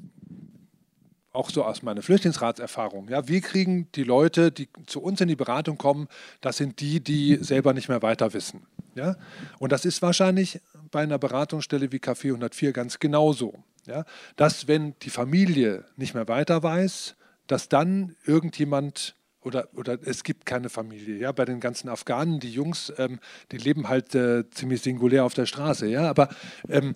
[1.32, 3.08] auch so aus meiner Flüchtlingsratserfahrung.
[3.08, 6.08] Ja, wir kriegen die Leute, die zu uns in die Beratung kommen,
[6.40, 8.66] das sind die, die selber nicht mehr weiter wissen.
[8.94, 9.16] Ja?
[9.58, 10.60] Und das ist wahrscheinlich
[10.90, 13.54] bei einer Beratungsstelle wie Café 104 ganz genauso.
[13.86, 14.04] Ja?
[14.36, 17.16] Dass, wenn die Familie nicht mehr weiter weiß,
[17.46, 21.16] dass dann irgendjemand oder, oder es gibt keine Familie.
[21.16, 21.32] Ja?
[21.32, 23.20] Bei den ganzen Afghanen, die Jungs, ähm,
[23.52, 25.86] die leben halt äh, ziemlich singulär auf der Straße.
[25.86, 26.08] Ja?
[26.08, 26.28] Aber
[26.68, 26.94] ähm,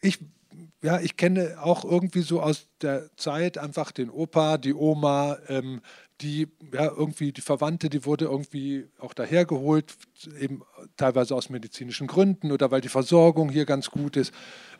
[0.00, 0.18] ich
[0.84, 5.80] ja, ich kenne auch irgendwie so aus der Zeit einfach den Opa, die Oma, ähm,
[6.20, 9.94] die ja irgendwie die Verwandte, die wurde irgendwie auch dahergeholt,
[10.38, 10.62] eben
[10.96, 14.32] teilweise aus medizinischen Gründen oder weil die Versorgung hier ganz gut ist.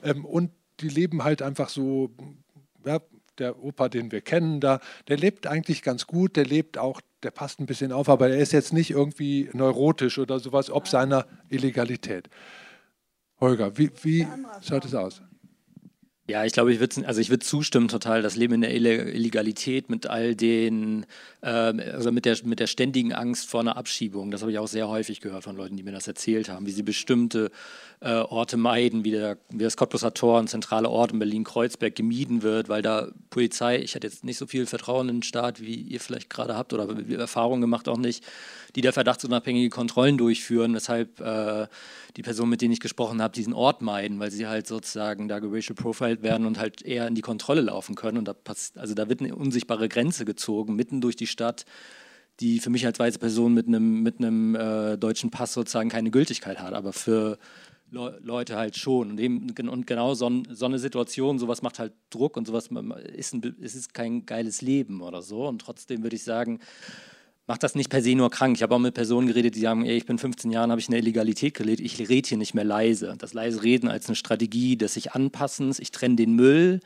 [0.03, 2.11] Ähm, und die leben halt einfach so,
[2.85, 3.01] ja,
[3.39, 7.33] der Opa, den wir kennen da, der lebt eigentlich ganz gut, der lebt auch, der
[7.33, 11.27] passt ein bisschen auf, aber er ist jetzt nicht irgendwie neurotisch oder sowas, ob seiner
[11.49, 12.29] Illegalität.
[13.41, 14.29] Holger, wie, wie
[14.63, 15.23] schaut es aus?
[16.27, 18.23] Ja, ich glaube, ich würde also ich zustimmen total.
[18.23, 21.05] Das Leben in der Illegalität mit all den,
[21.43, 24.67] äh, also mit der, mit der ständigen Angst vor einer Abschiebung, das habe ich auch
[24.67, 27.51] sehr häufig gehört von Leuten, die mir das erzählt haben, wie sie bestimmte
[28.01, 32.41] äh, Orte meiden, wie, der, wie das Cottbusser Tor, ein zentraler Ort in Berlin-Kreuzberg, gemieden
[32.43, 35.75] wird, weil da Polizei, ich hatte jetzt nicht so viel Vertrauen in den Staat, wie
[35.75, 38.25] ihr vielleicht gerade habt oder Erfahrungen gemacht auch nicht,
[38.75, 41.67] die da verdachtsunabhängige Kontrollen durchführen, weshalb äh,
[42.17, 45.39] die Personen, mit denen ich gesprochen habe, diesen Ort meiden, weil sie halt sozusagen da
[45.39, 48.19] geracial profiled werden und halt eher in die Kontrolle laufen können.
[48.19, 51.65] Und da passt, also da wird eine unsichtbare Grenze gezogen, mitten durch die Stadt,
[52.41, 56.59] die für mich als weiße Person mit einem, mit äh, deutschen Pass sozusagen keine Gültigkeit
[56.61, 57.39] hat, aber für
[57.91, 59.11] Le Leute halt schon.
[59.11, 62.71] Und, eben, und genau so, so, eine Situation, sowas macht halt Druck und sowas
[63.15, 65.47] ist, ein, ist kein geiles Leben oder so.
[65.47, 66.59] Und trotzdem würde ich sagen,
[67.47, 68.57] macht das nicht per se nur krank.
[68.57, 70.89] Ich habe auch mit Personen geredet, die sagen, ey, ich bin 15 Jahren, habe ich
[70.89, 73.15] eine Illegalität gelebt, ich rede hier nicht mehr leise.
[73.19, 76.81] Das leise Reden als eine Strategie des sich Anpassens, ich trenne den Müll,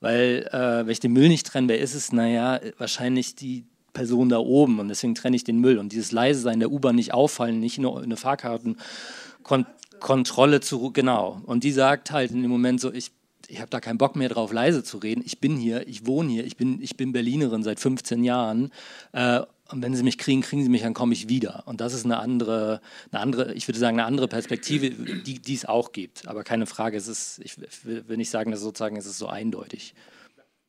[0.00, 2.12] weil äh, wenn ich den Müll nicht trenne, wer ist es?
[2.12, 5.78] Naja, wahrscheinlich die Person da oben und deswegen trenne ich den Müll.
[5.78, 11.40] Und dieses leise sein der U-Bahn nicht auffallen, nicht nur eine Fahrkartenkontrolle zu, genau.
[11.46, 13.12] Und die sagt halt in dem Moment so, ich
[13.48, 15.22] ich habe da keinen Bock mehr drauf, leise zu reden.
[15.24, 18.70] Ich bin hier, ich wohne hier, ich bin, ich bin Berlinerin seit 15 Jahren
[19.12, 19.40] äh,
[19.74, 21.64] und wenn sie mich kriegen, kriegen sie mich, dann komme ich wieder.
[21.66, 25.54] Und das ist eine andere, eine andere, ich würde sagen, eine andere Perspektive, die, die
[25.54, 26.28] es auch gibt.
[26.28, 29.94] Aber keine Frage, es ist, ich will nicht sagen, dass sozusagen es ist so eindeutig.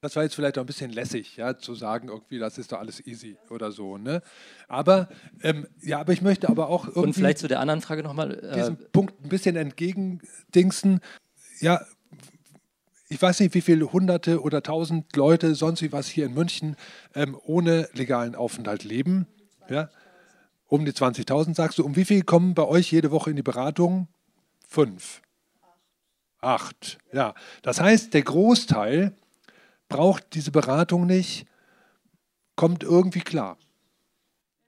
[0.01, 2.79] Das war jetzt vielleicht auch ein bisschen lässig, ja, zu sagen, irgendwie, das ist doch
[2.79, 3.97] alles easy oder so.
[3.97, 4.23] Ne?
[4.67, 5.07] Aber
[5.43, 7.01] ähm, ja, aber ich möchte aber auch irgendwie.
[7.01, 8.43] Und vielleicht zu der anderen Frage nochmal.
[8.43, 10.99] Äh, diesen Punkt ein bisschen entgegendingsen.
[11.59, 11.85] Ja,
[13.15, 16.75] ich weiß nicht, wie viele Hunderte oder Tausend Leute, sonst wie was hier in München
[17.13, 19.25] ähm, ohne legalen Aufenthalt leben.
[19.69, 19.89] Ja?
[20.67, 21.85] Um die 20.000 sagst du.
[21.85, 24.09] Um wie viel kommen bei euch jede Woche in die Beratung?
[24.67, 25.21] Fünf.
[26.41, 26.97] Acht.
[27.13, 27.35] Ja.
[27.61, 29.15] Das heißt, der Großteil
[29.87, 31.47] braucht diese Beratung nicht,
[32.57, 33.57] kommt irgendwie klar.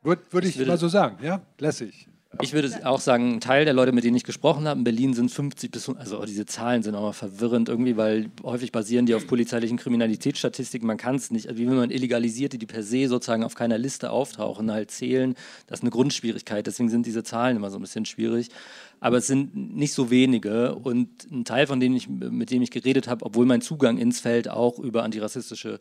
[0.03, 1.41] Würde, würde ich, ich mal so sagen, ja?
[1.57, 2.07] Lässig.
[2.41, 5.13] Ich würde auch sagen, ein Teil der Leute, mit denen ich gesprochen habe, in Berlin
[5.13, 9.05] sind 50 bis 100, also diese Zahlen sind auch mal verwirrend irgendwie, weil häufig basieren
[9.05, 10.85] die auf polizeilichen Kriminalitätsstatistiken.
[10.85, 13.77] Man kann es nicht, also wie wenn man Illegalisierte, die per se sozusagen auf keiner
[13.77, 15.35] Liste auftauchen, halt zählen,
[15.67, 16.67] das ist eine Grundschwierigkeit.
[16.67, 18.49] Deswegen sind diese Zahlen immer so ein bisschen schwierig.
[18.99, 22.71] Aber es sind nicht so wenige und ein Teil von denen ich, mit dem ich
[22.71, 25.79] geredet habe, obwohl mein Zugang ins Feld auch über antirassistische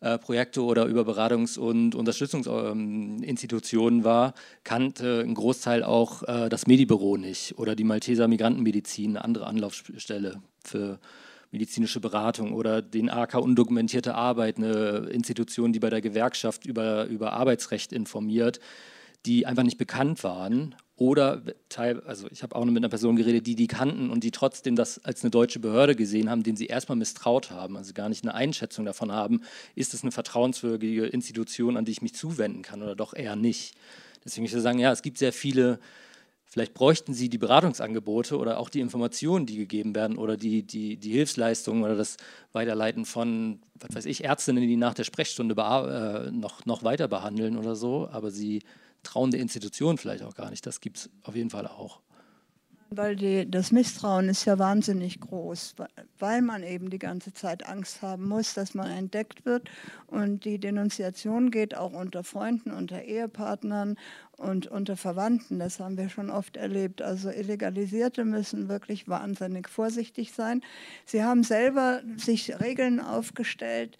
[0.00, 4.34] äh, Projekte oder über Beratungs- und Unterstützungsinstitutionen war,
[4.64, 10.42] kannte ein Großteil auch äh, das Medibüro nicht oder die Malteser Migrantenmedizin, eine andere Anlaufstelle
[10.62, 10.98] für
[11.50, 17.32] medizinische Beratung oder den AK Undokumentierte Arbeit, eine Institution, die bei der Gewerkschaft über, über
[17.32, 18.60] Arbeitsrecht informiert,
[19.26, 23.46] die einfach nicht bekannt waren oder Teil, also ich habe auch mit einer Person geredet,
[23.46, 26.66] die die kannten und die trotzdem das als eine deutsche Behörde gesehen haben, denen sie
[26.66, 29.42] erstmal misstraut haben, also gar nicht eine Einschätzung davon haben,
[29.76, 33.76] ist es eine vertrauenswürdige Institution, an die ich mich zuwenden kann oder doch eher nicht.
[34.24, 35.78] Deswegen würde ich sagen, ja, es gibt sehr viele
[36.50, 40.96] Vielleicht bräuchten sie die Beratungsangebote oder auch die Informationen, die gegeben werden oder die, die,
[40.96, 42.16] die Hilfsleistungen oder das
[42.54, 47.58] Weiterleiten von, was weiß ich, Ärztinnen, die nach der Sprechstunde äh, noch, noch weiter behandeln
[47.58, 48.62] oder so, aber sie
[49.02, 50.66] trauen der Institution vielleicht auch gar nicht.
[50.66, 52.00] Das gibt es auf jeden Fall auch.
[52.90, 55.74] Weil die, das Misstrauen ist ja wahnsinnig groß,
[56.18, 59.68] weil man eben die ganze Zeit Angst haben muss, dass man entdeckt wird.
[60.06, 63.98] Und die Denunziation geht auch unter Freunden, unter Ehepartnern
[64.38, 65.58] und unter Verwandten.
[65.58, 67.02] Das haben wir schon oft erlebt.
[67.02, 70.62] Also Illegalisierte müssen wirklich wahnsinnig vorsichtig sein.
[71.04, 73.98] Sie haben selber sich Regeln aufgestellt,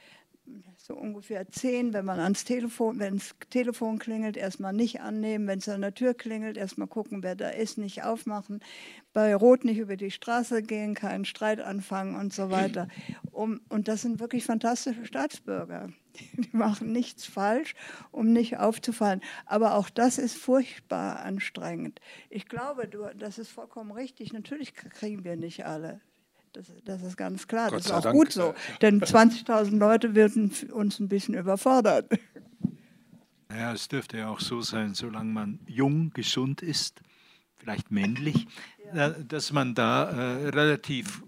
[0.91, 5.59] so ungefähr zehn, wenn man ans Telefon, wenn das Telefon klingelt, erstmal nicht annehmen, wenn
[5.59, 8.61] es an der Tür klingelt, erstmal gucken, wer da ist, nicht aufmachen,
[9.12, 12.89] bei Rot nicht über die Straße gehen, keinen Streit anfangen und so weiter.
[13.32, 15.91] Um, und das sind wirklich fantastische Staatsbürger.
[16.39, 17.74] Die machen nichts falsch,
[18.11, 19.20] um nicht aufzufallen.
[19.45, 22.01] Aber auch das ist furchtbar anstrengend.
[22.30, 24.32] Ich glaube, du, das ist vollkommen richtig.
[24.32, 26.01] Natürlich kriegen wir nicht alle.
[26.53, 27.70] Das, das, ist ganz klar.
[27.70, 28.16] Gott das ist auch Dank.
[28.16, 28.55] gut so.
[28.80, 32.07] Denn 20.000 Leute würden uns ein bisschen überfordern.
[33.51, 37.01] Ja, es dürfte ja auch so sein, solange man jung, gesund ist,
[37.57, 38.46] vielleicht männlich,
[38.94, 39.11] ja.
[39.11, 41.22] dass man da äh, relativ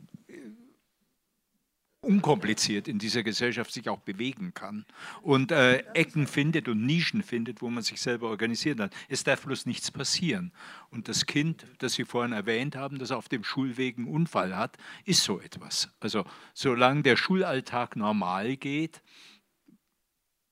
[2.02, 4.86] unkompliziert in dieser Gesellschaft sich auch bewegen kann
[5.20, 8.90] und äh, Ecken findet und Nischen findet, wo man sich selber organisieren kann.
[9.08, 10.52] Es darf bloß nichts passieren.
[10.90, 14.78] Und das Kind, das Sie vorhin erwähnt haben, das auf dem Schulweg einen Unfall hat,
[15.04, 15.90] ist so etwas.
[16.00, 16.24] Also
[16.54, 19.02] solange der Schulalltag normal geht,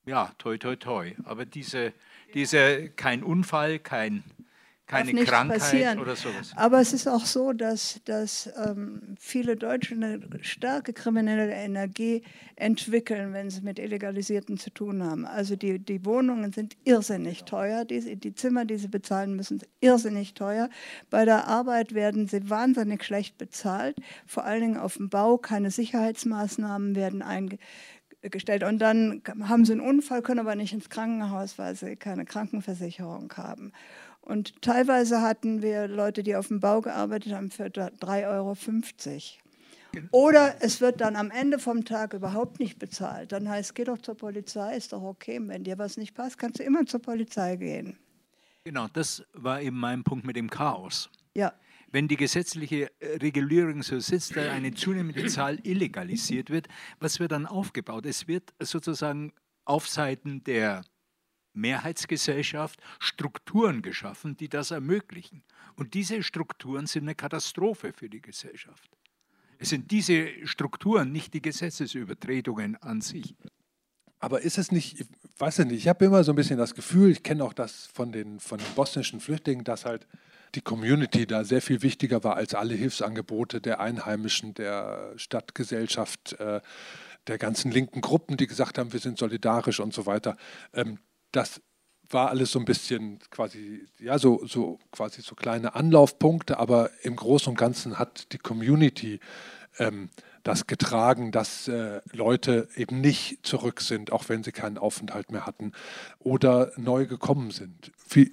[0.05, 1.15] ja, toi, toi, toi.
[1.25, 1.93] Aber diese,
[2.35, 4.23] diese kein Unfall, kein
[4.89, 5.99] keine Krankheit passieren.
[5.99, 6.53] oder sowas.
[6.57, 12.23] Aber es ist auch so, dass, dass ähm, viele Deutsche eine starke kriminelle Energie
[12.57, 15.27] entwickeln, wenn sie mit Illegalisierten zu tun haben.
[15.27, 19.69] Also die, die Wohnungen sind irrsinnig teuer, die, die Zimmer, die sie bezahlen müssen, sind
[19.81, 20.69] irrsinnig teuer.
[21.11, 25.39] Bei der Arbeit werden sie wahnsinnig schlecht bezahlt, vor allen Dingen auf dem Bau.
[25.39, 28.63] Keine Sicherheitsmaßnahmen werden eingestellt.
[28.63, 33.33] Und dann haben sie einen Unfall, können aber nicht ins Krankenhaus, weil sie keine Krankenversicherung
[33.37, 33.73] haben.
[34.29, 38.55] Und teilweise hatten wir Leute, die auf dem Bau gearbeitet haben, für 3,50 Euro.
[40.11, 43.33] Oder es wird dann am Ende vom Tag überhaupt nicht bezahlt.
[43.33, 45.41] Dann heißt, geh doch zur Polizei, ist doch okay.
[45.43, 47.97] Wenn dir was nicht passt, kannst du immer zur Polizei gehen.
[48.65, 51.09] Genau, das war eben mein Punkt mit dem Chaos.
[51.35, 51.55] Ja.
[51.91, 56.69] Wenn die gesetzliche äh, Regulierung so sitzt, da eine zunehmende Zahl illegalisiert wird,
[57.01, 58.05] was wird dann aufgebaut?
[58.05, 59.33] Es wird sozusagen
[59.65, 60.83] auf Seiten der
[61.59, 65.43] Mehrheitsgesellschaft Strukturen geschaffen, die das ermöglichen.
[65.77, 68.91] Und diese Strukturen sind eine Katastrophe für die Gesellschaft.
[69.59, 73.35] Es sind diese Strukturen, nicht die Gesetzesübertretungen an sich.
[74.21, 75.07] Aber ist es nicht, ich
[75.39, 78.11] weiß nicht, ich habe immer so ein bisschen das Gefühl, ich kenne auch das von
[78.13, 80.07] den, von den bosnischen Flüchtlingen, dass halt
[80.55, 86.61] die Community da sehr viel wichtiger war als alle Hilfsangebote der Einheimischen, der Stadtgesellschaft, äh,
[87.27, 90.37] der ganzen linken Gruppen, die gesagt haben, wir sind solidarisch und so weiter.
[91.33, 91.61] Das
[92.11, 97.17] war alles so ein bisschen quasi, ja, so, so quasi so kleine Anlaufpunkte, aber im
[97.17, 99.21] Großen und Ganzen hat die Community
[99.79, 100.09] ähm,
[100.43, 105.45] das getragen, dass äh, Leute eben nicht zurück sind, auch wenn sie keinen Aufenthalt mehr
[105.47, 105.73] hatten
[106.19, 107.93] oder neu gekommen sind.
[108.09, 108.33] Wie,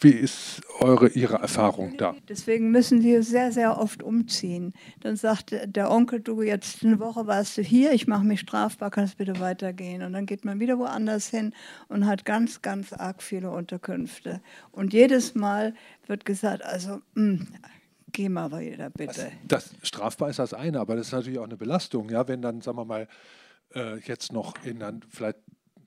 [0.00, 2.14] wie ist eure, Ihre Erfahrung da?
[2.28, 4.72] Deswegen müssen sie sehr, sehr oft umziehen.
[5.00, 8.90] Dann sagt der Onkel, du, jetzt eine Woche warst du hier, ich mache mich strafbar,
[8.90, 10.02] kannst bitte weitergehen.
[10.02, 11.54] Und dann geht man wieder woanders hin
[11.88, 14.40] und hat ganz, ganz arg viele Unterkünfte.
[14.72, 15.74] Und jedes Mal
[16.06, 17.48] wird gesagt, also, mh, hm,
[18.12, 19.30] geh mal wieder, bitte.
[19.46, 22.42] Das, das, strafbar ist das eine, aber das ist natürlich auch eine Belastung, ja, wenn
[22.42, 23.08] dann, sagen wir mal,
[23.74, 25.38] äh, jetzt noch in dann vielleicht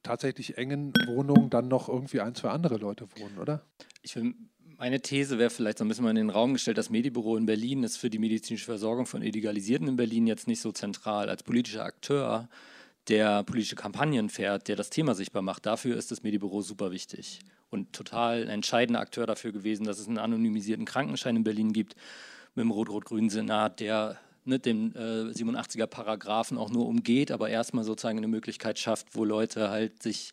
[0.03, 3.63] tatsächlich engen Wohnungen dann noch irgendwie ein, zwei andere Leute wohnen, oder?
[4.01, 4.33] Ich will,
[4.77, 7.45] meine These wäre vielleicht so ein bisschen mal in den Raum gestellt, das Medibüro in
[7.45, 11.29] Berlin ist für die medizinische Versorgung von Illegalisierten in Berlin jetzt nicht so zentral.
[11.29, 12.47] Als politischer Akteur,
[13.07, 17.41] der politische Kampagnen fährt, der das Thema sichtbar macht, dafür ist das Medibüro super wichtig
[17.69, 21.95] und total ein entscheidender Akteur dafür gewesen, dass es einen anonymisierten Krankenschein in Berlin gibt
[22.55, 27.83] mit dem rot-rot-grünen Senat, der ne, den äh, 87er Paragraphen auch nur umgeht, aber erstmal
[27.83, 30.31] sozusagen eine Möglichkeit schafft, wo Leute halt sich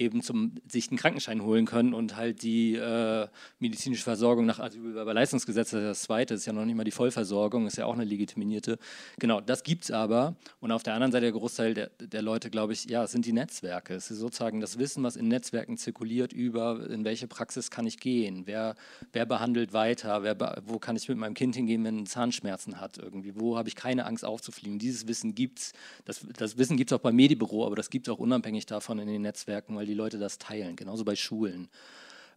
[0.00, 3.28] eben zum sich einen Krankenschein holen können und halt die äh,
[3.58, 7.76] medizinische Versorgung nach Asylbewerberleistungsgesetz, das, das zweite, ist ja noch nicht mal die Vollversorgung, ist
[7.76, 8.78] ja auch eine legitimierte.
[9.18, 10.36] Genau, das gibt es aber.
[10.60, 13.32] Und auf der anderen Seite der Großteil der, der Leute, glaube ich, ja, sind die
[13.32, 13.94] Netzwerke.
[13.94, 17.98] Es ist sozusagen das Wissen, was in Netzwerken zirkuliert über, in welche Praxis kann ich
[17.98, 18.76] gehen, wer,
[19.12, 22.98] wer behandelt weiter, wer, wo kann ich mit meinem Kind hingehen, wenn es Zahnschmerzen hat
[22.98, 24.78] irgendwie, wo habe ich keine Angst aufzufliegen.
[24.78, 25.72] Dieses Wissen gibt es.
[26.04, 28.98] Das, das Wissen gibt es auch beim Medibüro, aber das gibt es auch unabhängig davon
[28.98, 31.68] in den Netzwerken, weil die Leute das teilen, genauso bei Schulen.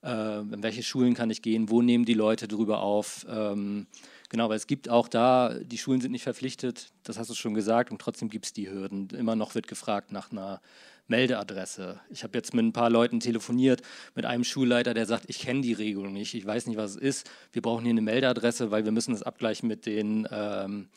[0.03, 3.25] äh, in welche Schulen kann ich gehen, wo nehmen die Leute drüber auf.
[3.29, 3.87] Ähm,
[4.29, 7.53] genau, weil es gibt auch da, die Schulen sind nicht verpflichtet, das hast du schon
[7.53, 9.09] gesagt, und trotzdem gibt es die Hürden.
[9.09, 10.61] Immer noch wird gefragt nach einer
[11.07, 11.99] Meldeadresse.
[12.09, 13.81] Ich habe jetzt mit ein paar Leuten telefoniert,
[14.15, 16.97] mit einem Schulleiter, der sagt, ich kenne die Regelung nicht, ich weiß nicht, was es
[16.97, 17.29] ist.
[17.51, 20.87] Wir brauchen hier eine Meldeadresse, weil wir müssen das abgleichen mit den, ähm,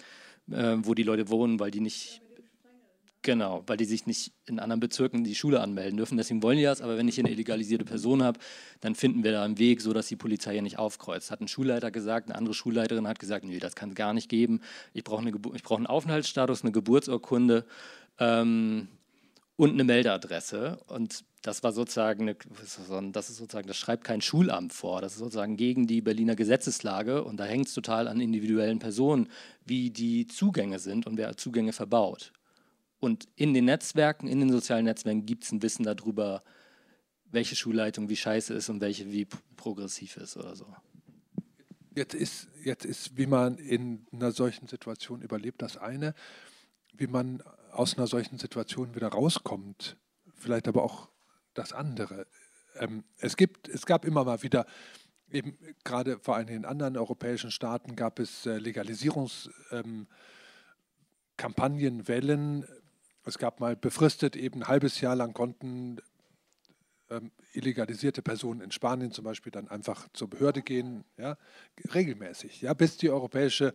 [0.51, 2.23] äh, wo die Leute wohnen, weil die nicht
[3.27, 6.17] Genau, weil die sich nicht in anderen Bezirken die Schule anmelden dürfen.
[6.17, 8.39] Deswegen wollen die das, aber wenn ich eine illegalisierte Person habe,
[8.81, 11.33] dann finden wir da einen Weg, so dass die Polizei hier nicht aufkreuzt.
[11.33, 14.29] Hat ein Schulleiter gesagt, eine andere Schulleiterin hat gesagt, nee, das kann es gar nicht
[14.29, 14.61] geben.
[14.93, 17.65] Ich brauche brauch einen Aufenthaltsstatus, eine Geburtsurkunde.
[18.21, 18.87] Ähm,
[19.57, 20.79] und eine Meldeadresse.
[20.87, 22.37] Und das war sozusagen, eine,
[23.11, 25.01] das ist sozusagen, das schreibt kein Schulamt vor.
[25.01, 29.29] Das ist sozusagen gegen die Berliner Gesetzeslage und da hängt es total an individuellen Personen,
[29.65, 32.33] wie die Zugänge sind und wer Zugänge verbaut.
[32.99, 36.43] Und in den Netzwerken, in den sozialen Netzwerken gibt es ein Wissen darüber,
[37.31, 39.27] welche Schulleitung wie scheiße ist und welche wie
[39.57, 40.67] progressiv ist oder so.
[41.95, 46.15] Jetzt ist, jetzt ist, wie man in einer solchen Situation überlebt, das eine,
[46.93, 47.43] wie man
[47.73, 49.97] aus einer solchen Situation wieder rauskommt,
[50.35, 51.09] vielleicht aber auch
[51.55, 52.27] das andere.
[52.79, 54.67] Ähm, es, gibt, es gab immer mal wieder,
[55.31, 60.09] eben gerade vor allem in anderen europäischen Staaten gab es äh, Legalisierungskampagnen,
[61.41, 62.67] ähm, Wellen.
[63.27, 65.99] Es gab mal befristet, eben ein halbes Jahr lang konnten
[67.11, 71.37] ähm, illegalisierte Personen in Spanien zum Beispiel dann einfach zur Behörde gehen, ja,
[71.93, 73.75] regelmäßig, ja, bis die europäische,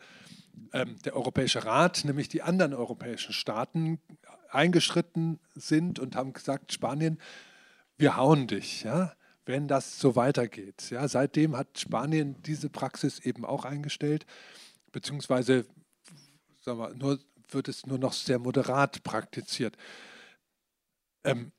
[0.74, 4.00] ähm, der Europäische Rat, nämlich die anderen europäischen Staaten,
[4.50, 7.20] eingeschritten sind und haben gesagt, Spanien,
[7.98, 9.14] wir hauen dich, ja,
[9.46, 10.90] wenn das so weitergeht.
[10.92, 14.26] Ja, seitdem hat Spanien diese Praxis eben auch eingestellt,
[14.92, 15.66] beziehungsweise
[16.62, 17.20] sagen wir, nur,
[17.54, 19.78] wird es nur noch sehr moderat praktiziert.
[21.24, 21.52] Ähm,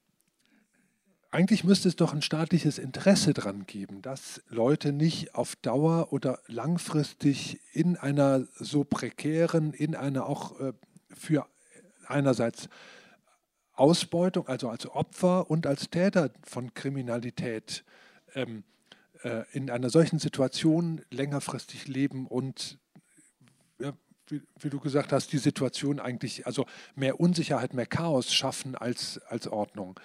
[1.30, 6.38] eigentlich müsste es doch ein staatliches Interesse daran geben, dass Leute nicht auf Dauer oder
[6.46, 10.74] langfristig in einer so prekären, in einer auch äh,
[11.14, 11.46] für
[12.06, 12.68] einerseits
[13.72, 17.84] Ausbeutung, also als Opfer und als Täter von Kriminalität
[18.34, 18.64] ähm,
[19.22, 22.78] äh, in einer solchen Situation längerfristig leben und
[24.32, 29.20] wie, wie, du gesagt hast, die Situation eigentlich, also mehr Unsicherheit, mehr Chaos schaffen als,
[29.28, 30.00] als Ordnung.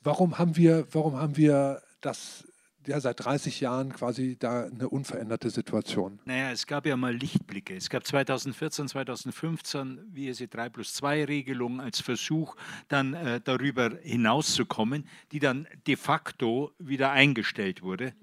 [0.00, 2.44] Warum haben wir, warum haben wir das
[2.86, 6.20] ja, seit 30 Jahren quasi da eine unveränderte Situation?
[6.24, 7.76] Naja, es gab ja mal Lichtblicke.
[7.76, 12.56] Es gab 2014, 2015, wie es die 3 plus 2 Regelung als Versuch,
[12.88, 18.14] dann äh, darüber hinauszukommen, die dann de facto wieder eingestellt wurde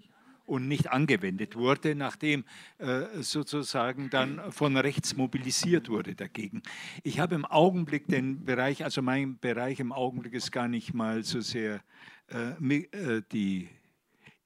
[0.50, 2.43] und nicht angewendet wurde, nachdem
[2.80, 6.64] äh, sozusagen dann von rechts mobilisiert wurde dagegen.
[7.04, 11.24] Ich habe im Augenblick den Bereich, also mein Bereich im Augenblick ist gar nicht mal
[11.24, 11.82] so sehr
[12.28, 12.52] äh,
[12.91, 13.70] äh die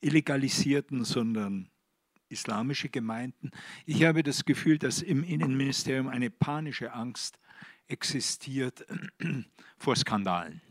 [0.01, 1.69] illegalisierten, sondern
[2.29, 3.51] islamische Gemeinden.
[3.85, 7.39] Ich habe das Gefühl, dass im Innenministerium eine panische Angst
[7.87, 8.85] existiert
[9.77, 10.61] vor Skandalen,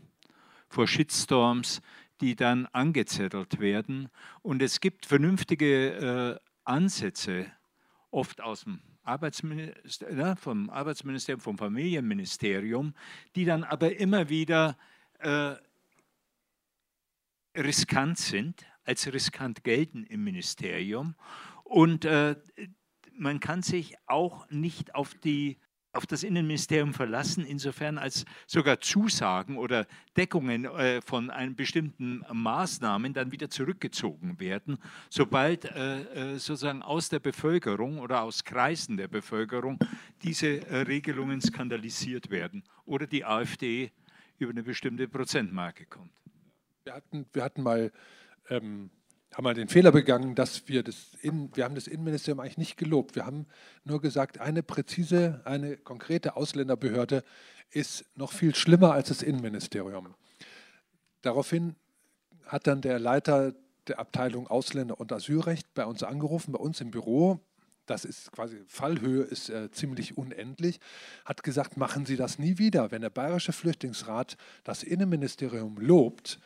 [0.69, 1.81] vor Shitstorms,
[2.21, 4.09] die dann angezettelt werden.
[4.41, 7.51] Und es gibt vernünftige äh, Ansätze,
[8.11, 12.93] oft aus dem Arbeitsminister, ja, vom Arbeitsministerium, vom Familienministerium,
[13.35, 14.77] die dann aber immer wieder
[15.19, 15.55] äh,
[17.55, 21.15] riskant sind, als riskant gelten im Ministerium.
[21.63, 22.35] Und äh,
[23.15, 25.57] man kann sich auch nicht auf die
[25.93, 29.85] auf das Innenministerium verlassen, insofern als sogar Zusagen oder
[30.17, 34.79] Deckungen äh, von einem bestimmten Maßnahmen dann wieder zurückgezogen werden,
[35.09, 39.77] sobald äh, äh, sozusagen aus der Bevölkerung oder aus Kreisen der Bevölkerung
[40.23, 43.91] diese Regelungen skandalisiert werden oder die AfD
[44.39, 46.11] über eine bestimmte Prozentmarke kommt.
[46.85, 47.91] Wir hatten, wir hatten mal
[48.49, 48.89] ähm
[49.33, 52.77] haben wir den Fehler begangen, dass wir das, in, wir haben das Innenministerium eigentlich nicht
[52.77, 53.15] gelobt.
[53.15, 53.47] Wir haben
[53.83, 57.23] nur gesagt, eine präzise, eine konkrete Ausländerbehörde
[57.71, 60.13] ist noch viel schlimmer als das Innenministerium.
[61.23, 61.75] Daraufhin
[62.45, 63.53] hat dann der Leiter
[63.87, 67.39] der Abteilung Ausländer- und Asylrecht bei uns angerufen, bei uns im Büro.
[67.85, 70.79] Das ist quasi, Fallhöhe ist äh, ziemlich unendlich,
[71.25, 72.91] hat gesagt, machen Sie das nie wieder.
[72.91, 76.39] Wenn der Bayerische Flüchtlingsrat das Innenministerium lobt,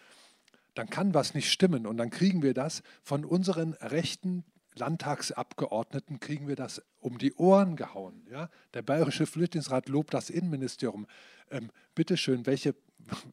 [0.77, 1.87] dann kann was nicht stimmen.
[1.87, 4.43] Und dann kriegen wir das von unseren rechten
[4.75, 8.27] Landtagsabgeordneten, kriegen wir das um die Ohren gehauen.
[8.29, 8.49] Ja?
[8.73, 11.07] Der Bayerische Flüchtlingsrat lobt das Innenministerium.
[11.49, 12.75] Ähm, bitteschön, welche,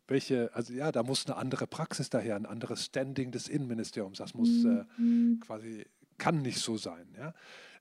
[0.09, 4.19] welche, also ja, da muss eine andere Praxis daher, ein anderes Standing des Innenministeriums.
[4.19, 5.41] Das muss äh, mhm.
[5.41, 5.85] quasi,
[6.17, 7.07] kann nicht so sein.
[7.19, 7.35] Ja?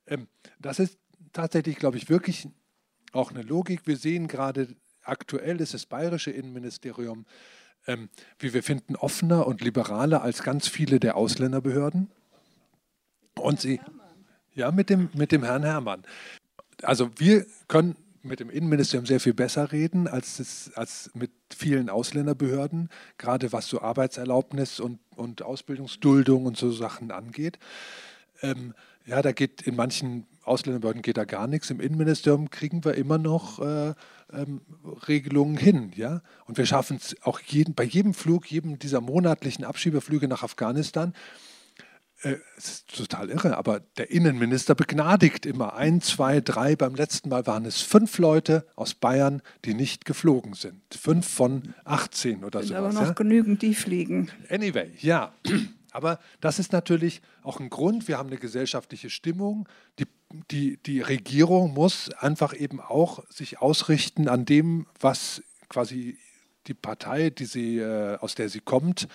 [0.07, 0.27] Ähm,
[0.59, 0.97] das ist
[1.31, 2.49] tatsächlich, glaube ich, wirklich
[3.13, 3.87] auch eine Logik.
[3.87, 7.25] Wir sehen gerade, aktuell ist das bayerische Innenministerium
[7.87, 8.09] ähm,
[8.39, 12.09] wie wir finden, offener und liberaler als ganz viele der Ausländerbehörden.
[13.35, 13.81] Und sie,
[14.53, 16.03] ja, mit dem, mit dem Herrn Herrmann.
[16.81, 21.89] Also wir können mit dem Innenministerium sehr viel besser reden als, das, als mit vielen
[21.89, 27.59] Ausländerbehörden, gerade was so Arbeitserlaubnis und, und Ausbildungsduldung und so Sachen angeht.
[28.41, 28.73] Ähm,
[29.05, 31.69] ja, da geht in manchen Ausländerbehörden geht da gar nichts.
[31.69, 33.93] Im Innenministerium kriegen wir immer noch äh,
[34.33, 34.61] ähm,
[35.07, 35.91] Regelungen hin.
[35.95, 36.21] Ja?
[36.45, 41.13] Und wir schaffen es auch jeden, bei jedem Flug, jedem dieser monatlichen Abschiebeflüge nach Afghanistan,
[42.23, 46.75] äh, es ist total irre, aber der Innenminister begnadigt immer ein, zwei, drei.
[46.75, 50.81] Beim letzten Mal waren es fünf Leute aus Bayern, die nicht geflogen sind.
[50.93, 52.75] Fünf von 18 oder so.
[52.75, 53.11] Aber noch ja?
[53.11, 54.31] genügend, die fliegen.
[54.49, 55.33] Anyway, ja.
[55.91, 58.07] Aber das ist natürlich auch ein Grund.
[58.07, 59.69] Wir haben eine gesellschaftliche Stimmung.
[59.99, 60.07] Die,
[60.51, 66.17] die, die Regierung muss einfach eben auch sich ausrichten an dem, was quasi
[66.67, 69.07] die Partei, die sie, äh, aus der sie kommt,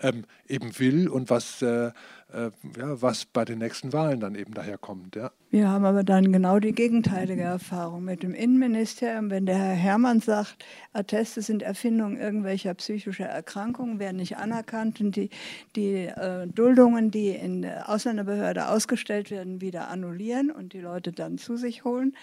[0.00, 1.86] ähm, eben will und was, äh,
[2.32, 5.16] äh, ja, was bei den nächsten Wahlen dann eben daherkommt.
[5.16, 5.30] Ja.
[5.50, 9.30] Wir haben aber dann genau die gegenteilige Erfahrung mit dem Innenministerium.
[9.30, 15.16] Wenn der Herr Herrmann sagt, Atteste sind Erfindungen irgendwelcher psychischer Erkrankungen, werden nicht anerkannt und
[15.16, 15.30] die,
[15.76, 21.38] die äh, Duldungen, die in der Ausländerbehörde ausgestellt werden, wieder annullieren und die Leute dann
[21.38, 22.14] zu sich holen.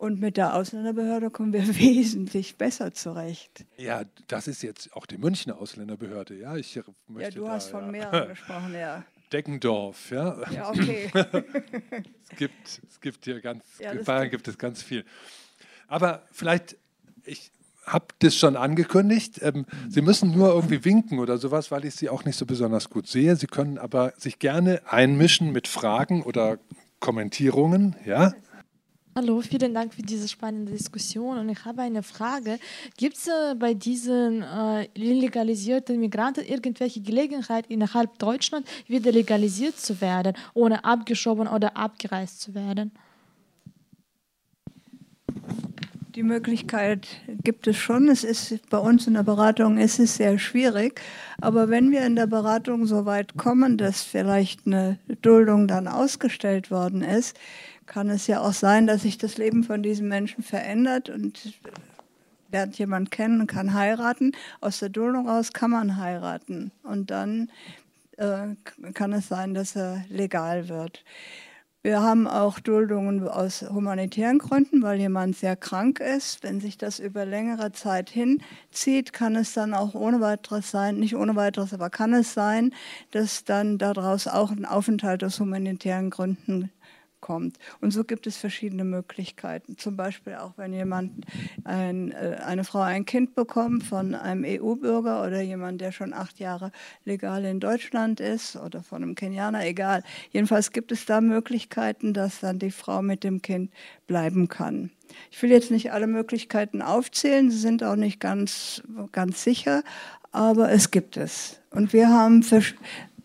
[0.00, 3.66] Und mit der Ausländerbehörde kommen wir wesentlich besser zurecht.
[3.76, 6.38] Ja, das ist jetzt auch die Münchner Ausländerbehörde.
[6.38, 7.90] Ja, ich möchte ja du da, hast von ja.
[7.90, 9.04] mehreren gesprochen, ja.
[9.30, 10.50] Deckendorf, ja.
[10.50, 11.10] Ja, okay.
[11.12, 15.04] es, gibt, es gibt hier ganz, ja, in Bayern gibt es ganz viel.
[15.86, 16.78] Aber vielleicht,
[17.26, 17.50] ich
[17.84, 22.08] habe das schon angekündigt, ähm, Sie müssen nur irgendwie winken oder sowas, weil ich Sie
[22.08, 23.36] auch nicht so besonders gut sehe.
[23.36, 26.58] Sie können aber sich gerne einmischen mit Fragen oder
[27.00, 28.32] Kommentierungen, ja.
[29.16, 31.36] Hallo, vielen Dank für diese spannende Diskussion.
[31.36, 32.60] Und ich habe eine Frage.
[32.96, 40.00] Gibt es äh, bei diesen äh, illegalisierten Migranten irgendwelche Gelegenheit, innerhalb Deutschland wieder legalisiert zu
[40.00, 42.92] werden, ohne abgeschoben oder abgereist zu werden?
[46.20, 47.08] Die Möglichkeit
[47.42, 48.10] gibt es schon.
[48.10, 51.00] Es ist bei uns in der Beratung ist es sehr schwierig.
[51.40, 56.70] Aber wenn wir in der Beratung so weit kommen, dass vielleicht eine Duldung dann ausgestellt
[56.70, 57.38] worden ist,
[57.86, 61.58] kann es ja auch sein, dass sich das Leben von diesen Menschen verändert und
[62.52, 64.32] lernt jemand kennen, kann heiraten.
[64.60, 67.50] Aus der Duldung raus kann man heiraten und dann
[68.18, 68.48] äh,
[68.92, 71.02] kann es sein, dass er legal wird.
[71.82, 76.42] Wir haben auch Duldungen aus humanitären Gründen, weil jemand sehr krank ist.
[76.42, 81.16] Wenn sich das über längere Zeit hinzieht, kann es dann auch ohne weiteres sein, nicht
[81.16, 82.74] ohne weiteres, aber kann es sein,
[83.12, 86.70] dass dann daraus auch ein Aufenthalt aus humanitären Gründen
[87.20, 87.58] kommt.
[87.80, 89.76] Und so gibt es verschiedene Möglichkeiten.
[89.76, 91.24] Zum Beispiel auch, wenn jemand,
[91.64, 96.38] ein, äh, eine Frau ein Kind bekommt von einem EU-Bürger oder jemand, der schon acht
[96.38, 96.72] Jahre
[97.04, 100.02] legal in Deutschland ist oder von einem Kenianer, egal.
[100.30, 103.70] Jedenfalls gibt es da Möglichkeiten, dass dann die Frau mit dem Kind
[104.06, 104.90] bleiben kann.
[105.30, 109.82] Ich will jetzt nicht alle Möglichkeiten aufzählen, sie sind auch nicht ganz, ganz sicher,
[110.32, 111.60] aber es gibt es.
[111.70, 112.42] Und wir haben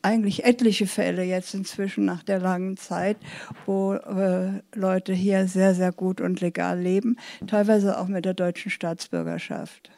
[0.06, 3.18] eigentlich etliche Fälle jetzt inzwischen nach der langen Zeit,
[3.66, 8.70] wo äh, Leute hier sehr, sehr gut und legal leben, teilweise auch mit der deutschen
[8.70, 9.90] Staatsbürgerschaft.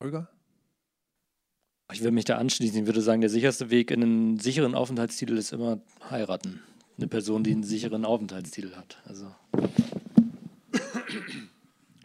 [0.00, 0.28] Holger?
[1.92, 2.80] Ich will mich da anschließen.
[2.80, 6.60] Ich würde sagen, der sicherste Weg in einen sicheren Aufenthaltstitel ist immer heiraten.
[6.98, 8.98] Eine Person, die einen sicheren Aufenthaltstitel hat.
[9.06, 9.34] Also.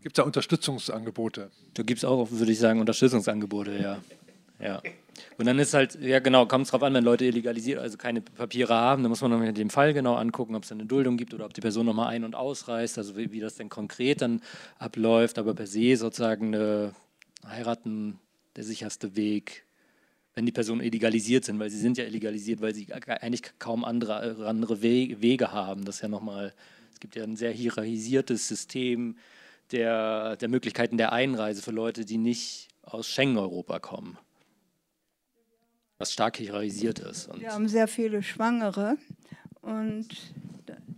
[0.02, 1.52] Gibt es da Unterstützungsangebote?
[1.74, 3.98] Da gibt es auch, würde ich sagen, Unterstützungsangebote, ja.
[4.60, 4.82] ja.
[5.40, 8.20] Und dann ist halt, ja genau, kommt es darauf an, wenn Leute illegalisiert, also keine
[8.20, 11.34] Papiere haben, dann muss man nochmal den Fall genau angucken, ob es eine Duldung gibt
[11.34, 14.42] oder ob die Person nochmal ein- und ausreist, also wie, wie, das denn konkret dann
[14.80, 16.94] abläuft, aber per se sozusagen eine
[17.48, 18.20] heiraten
[18.58, 19.64] der sicherste Weg,
[20.34, 24.46] wenn die Personen illegalisiert sind, weil sie sind ja illegalisiert, weil sie eigentlich kaum andere,
[24.46, 25.86] andere Wege haben.
[25.86, 26.54] Das ist ja nochmal,
[26.92, 29.16] es gibt ja ein sehr hierarchisiertes System
[29.72, 34.18] der, der Möglichkeiten der Einreise für Leute, die nicht aus Schengen-Europa kommen
[36.00, 37.28] was stark hierarchisiert ist.
[37.28, 38.98] Und Wir haben sehr viele Schwangere
[39.62, 40.08] und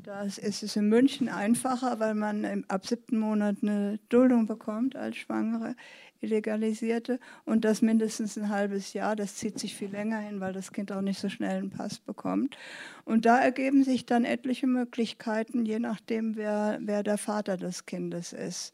[0.04, 5.18] da ist es in München einfacher, weil man ab siebten Monat eine Duldung bekommt als
[5.18, 5.76] Schwangere,
[6.22, 9.16] illegalisierte und das mindestens ein halbes Jahr.
[9.16, 12.00] Das zieht sich viel länger hin, weil das Kind auch nicht so schnell einen Pass
[12.00, 12.58] bekommt.
[13.06, 18.34] Und da ergeben sich dann etliche Möglichkeiten, je nachdem, wer, wer der Vater des Kindes
[18.34, 18.74] ist.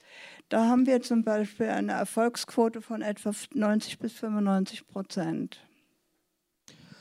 [0.50, 5.67] Da haben wir zum Beispiel eine Erfolgsquote von etwa 90 bis 95 Prozent.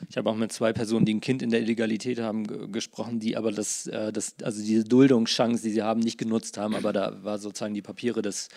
[0.08, 3.36] Ich habe auch mit zwei Personen, die ein Kind in der Illegalität haben, gesprochen, die
[3.36, 6.74] aber das, äh, das, also diese Duldungschance, die sie haben, nicht genutzt haben.
[6.74, 8.48] Aber da war sozusagen die Papiere des,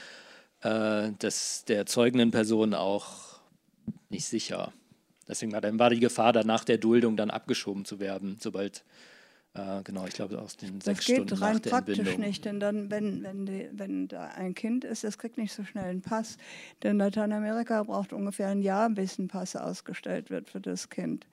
[0.61, 3.39] äh, des, der zeugenden Person auch
[4.09, 4.73] nicht sicher.
[5.27, 8.83] Deswegen war, dann war die Gefahr, dann nach der Duldung dann abgeschoben zu werden, sobald
[9.59, 12.89] äh, genau, ich glaube aus den sechs Stunden Das geht rein praktisch nicht, denn dann,
[12.91, 16.37] wenn, wenn, die, wenn da ein Kind ist, das kriegt nicht so schnell einen Pass.
[16.83, 21.27] Denn Lateinamerika braucht ungefähr ein Jahr, bis ein Pass ausgestellt wird für das Kind.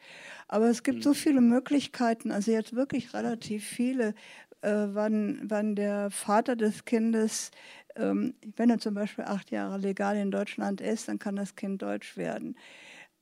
[0.48, 4.14] Aber es gibt so viele Möglichkeiten, also jetzt wirklich relativ viele,
[4.62, 7.50] äh, wann, wann der Vater des Kindes,
[7.96, 11.82] ähm, wenn er zum Beispiel acht Jahre legal in Deutschland ist, dann kann das Kind
[11.82, 12.56] deutsch werden.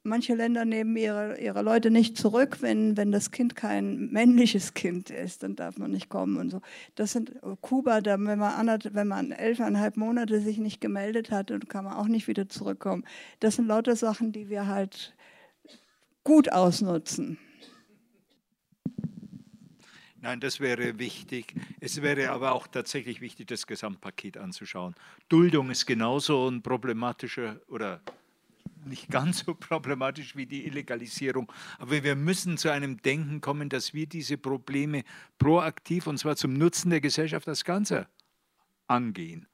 [0.07, 5.09] Manche Länder nehmen ihre, ihre Leute nicht zurück, wenn, wenn das Kind kein männliches Kind
[5.09, 6.61] ist, dann darf man nicht kommen und so.
[6.95, 7.33] Das sind
[7.63, 11.85] Kuba, da, wenn man, anderth, wenn man elfeinhalb Monate sich nicht gemeldet hat, dann kann
[11.85, 13.05] man auch nicht wieder zurückkommen.
[13.41, 15.15] Das sind lauter Sachen, die wir halt
[16.23, 17.39] gut ausnutzen.
[20.21, 21.55] Nein, das wäre wichtig.
[21.81, 24.95] Es wäre aber auch tatsächlich wichtig, das Gesamtpaket anzuschauen.
[25.31, 28.03] Duldung ist genauso ein problematischer oder
[28.87, 31.51] nicht ganz so problematisch wie die Illegalisierung.
[31.79, 35.05] Aber wir müssen zu einem Denken kommen, dass wir diese Probleme
[35.39, 38.09] proaktiv und zwar zum Nutzen der Gesellschaft als Ganze
[38.87, 39.47] angehen.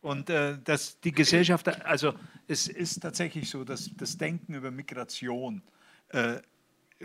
[0.00, 2.14] Und äh, dass die Gesellschaft, also
[2.46, 5.62] es ist tatsächlich so, dass das Denken über Migration
[6.08, 6.36] äh,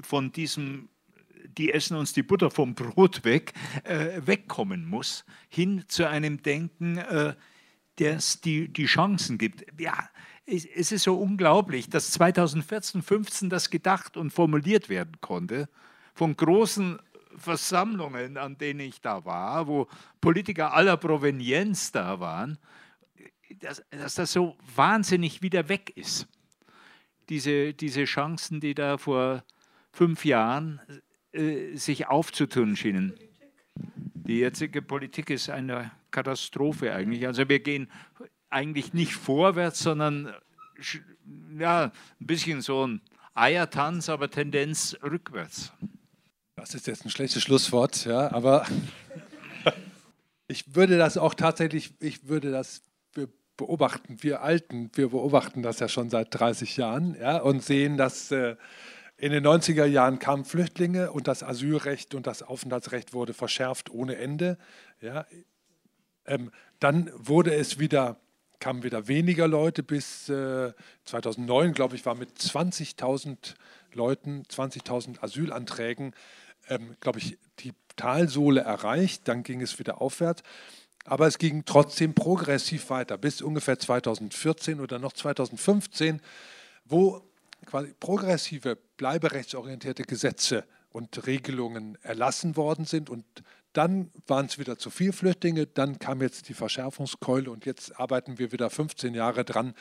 [0.01, 0.89] von diesem
[1.57, 3.53] die essen uns die Butter vom Brot weg,
[3.83, 7.35] äh, wegkommen muss, hin zu einem Denken, äh,
[7.97, 9.65] das die, die Chancen gibt.
[9.79, 10.09] Ja,
[10.45, 15.69] es, ist so unglaublich, dass 2014, 15 das gedacht und formuliert werden konnte
[16.13, 16.99] von großen
[17.35, 19.87] Versammlungen, an denen ich da war, wo
[20.19, 22.57] Politiker aller Provenienz da waren,
[23.59, 26.27] dass, dass das so wahnsinnig wieder weg ist.
[27.29, 29.43] Diese, diese Chancen, die da vor
[29.91, 30.81] fünf Jahren
[31.31, 33.13] äh, sich aufzutun schienen.
[33.75, 37.25] Die jetzige Politik ist eine Katastrophe eigentlich.
[37.25, 37.89] Also wir gehen
[38.51, 40.33] eigentlich nicht vorwärts, sondern
[41.57, 43.01] ja, ein bisschen so ein
[43.33, 45.71] Eiertanz, aber Tendenz rückwärts.
[46.55, 48.65] Das ist jetzt ein schlechtes Schlusswort, ja, aber
[50.47, 52.81] ich würde das auch tatsächlich, ich würde das
[53.13, 57.97] wir beobachten, wir Alten, wir beobachten das ja schon seit 30 Jahren ja, und sehen,
[57.97, 58.55] dass äh,
[59.17, 64.15] in den 90er Jahren kamen Flüchtlinge und das Asylrecht und das Aufenthaltsrecht wurde verschärft ohne
[64.15, 64.57] Ende.
[64.99, 65.27] Ja.
[66.25, 68.19] Ähm, dann wurde es wieder,
[68.61, 70.71] kamen wieder weniger Leute bis äh,
[71.03, 73.55] 2009, glaube ich, war mit 20.000
[73.93, 76.13] Leuten, 20.000 Asylanträgen,
[76.69, 79.27] ähm, glaube ich, die Talsohle erreicht.
[79.27, 80.43] Dann ging es wieder aufwärts.
[81.03, 86.21] Aber es ging trotzdem progressiv weiter bis ungefähr 2014 oder noch 2015,
[86.85, 87.21] wo
[87.65, 93.09] quasi progressive, bleiberechtsorientierte Gesetze und Regelungen erlassen worden sind.
[93.09, 93.25] Und
[93.73, 98.37] dann waren es wieder zu viel Flüchtlinge, dann kam jetzt die Verschärfungskeule und jetzt arbeiten
[98.37, 99.73] wir wieder 15 Jahre dran,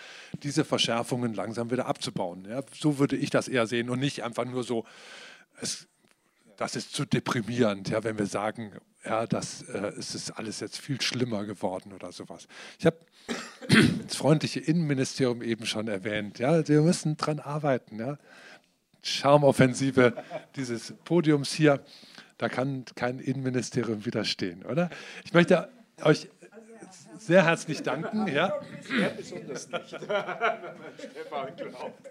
[0.43, 2.47] diese Verschärfungen langsam wieder abzubauen.
[2.49, 4.87] Ja, so würde ich das eher sehen und nicht einfach nur so,
[5.61, 5.87] es,
[6.57, 8.73] das ist zu deprimierend, ja, wenn wir sagen,
[9.05, 12.49] ja, das äh, es ist alles jetzt viel schlimmer geworden oder sowas.
[12.79, 12.97] Ich habe
[14.07, 16.39] das freundliche Innenministerium eben schon erwähnt.
[16.39, 17.99] Ja, wir müssen dran arbeiten.
[17.99, 18.19] Ja.
[19.03, 20.15] Charmoffensive
[20.57, 21.81] dieses Podiums hier,
[22.39, 24.91] da kann kein Innenministerium widerstehen, oder?
[25.25, 25.69] Ich möchte
[26.03, 26.29] euch
[27.19, 28.27] sehr herzlich danken.
[28.29, 28.61] Ja.
[29.01, 29.89] Er besonders nicht.
[29.95, 32.11] Stefan glaubt.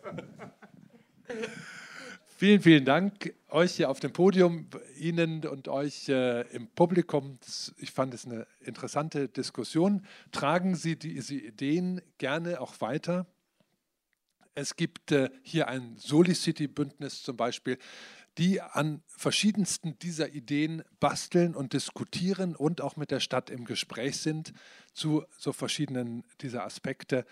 [2.37, 4.67] Vielen, vielen Dank euch hier auf dem Podium,
[4.97, 7.37] Ihnen und euch äh, im Publikum.
[7.77, 10.05] Ich fand es eine interessante Diskussion.
[10.31, 13.25] Tragen Sie diese Ideen gerne auch weiter.
[14.55, 17.77] Es gibt äh, hier ein Solicity-Bündnis zum Beispiel,
[18.37, 24.17] die an verschiedensten dieser Ideen basteln und diskutieren und auch mit der Stadt im Gespräch
[24.17, 24.53] sind
[24.93, 27.25] zu so verschiedenen dieser Aspekte.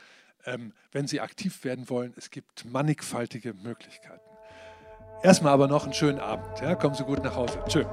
[0.46, 4.22] Ähm, wenn Sie aktiv werden wollen, es gibt mannigfaltige Möglichkeiten.
[5.24, 6.60] Erstmal aber noch einen schönen Abend.
[6.62, 6.76] Ja?
[6.76, 7.64] Kommen Sie gut nach Hause.
[7.68, 7.88] Tschüss.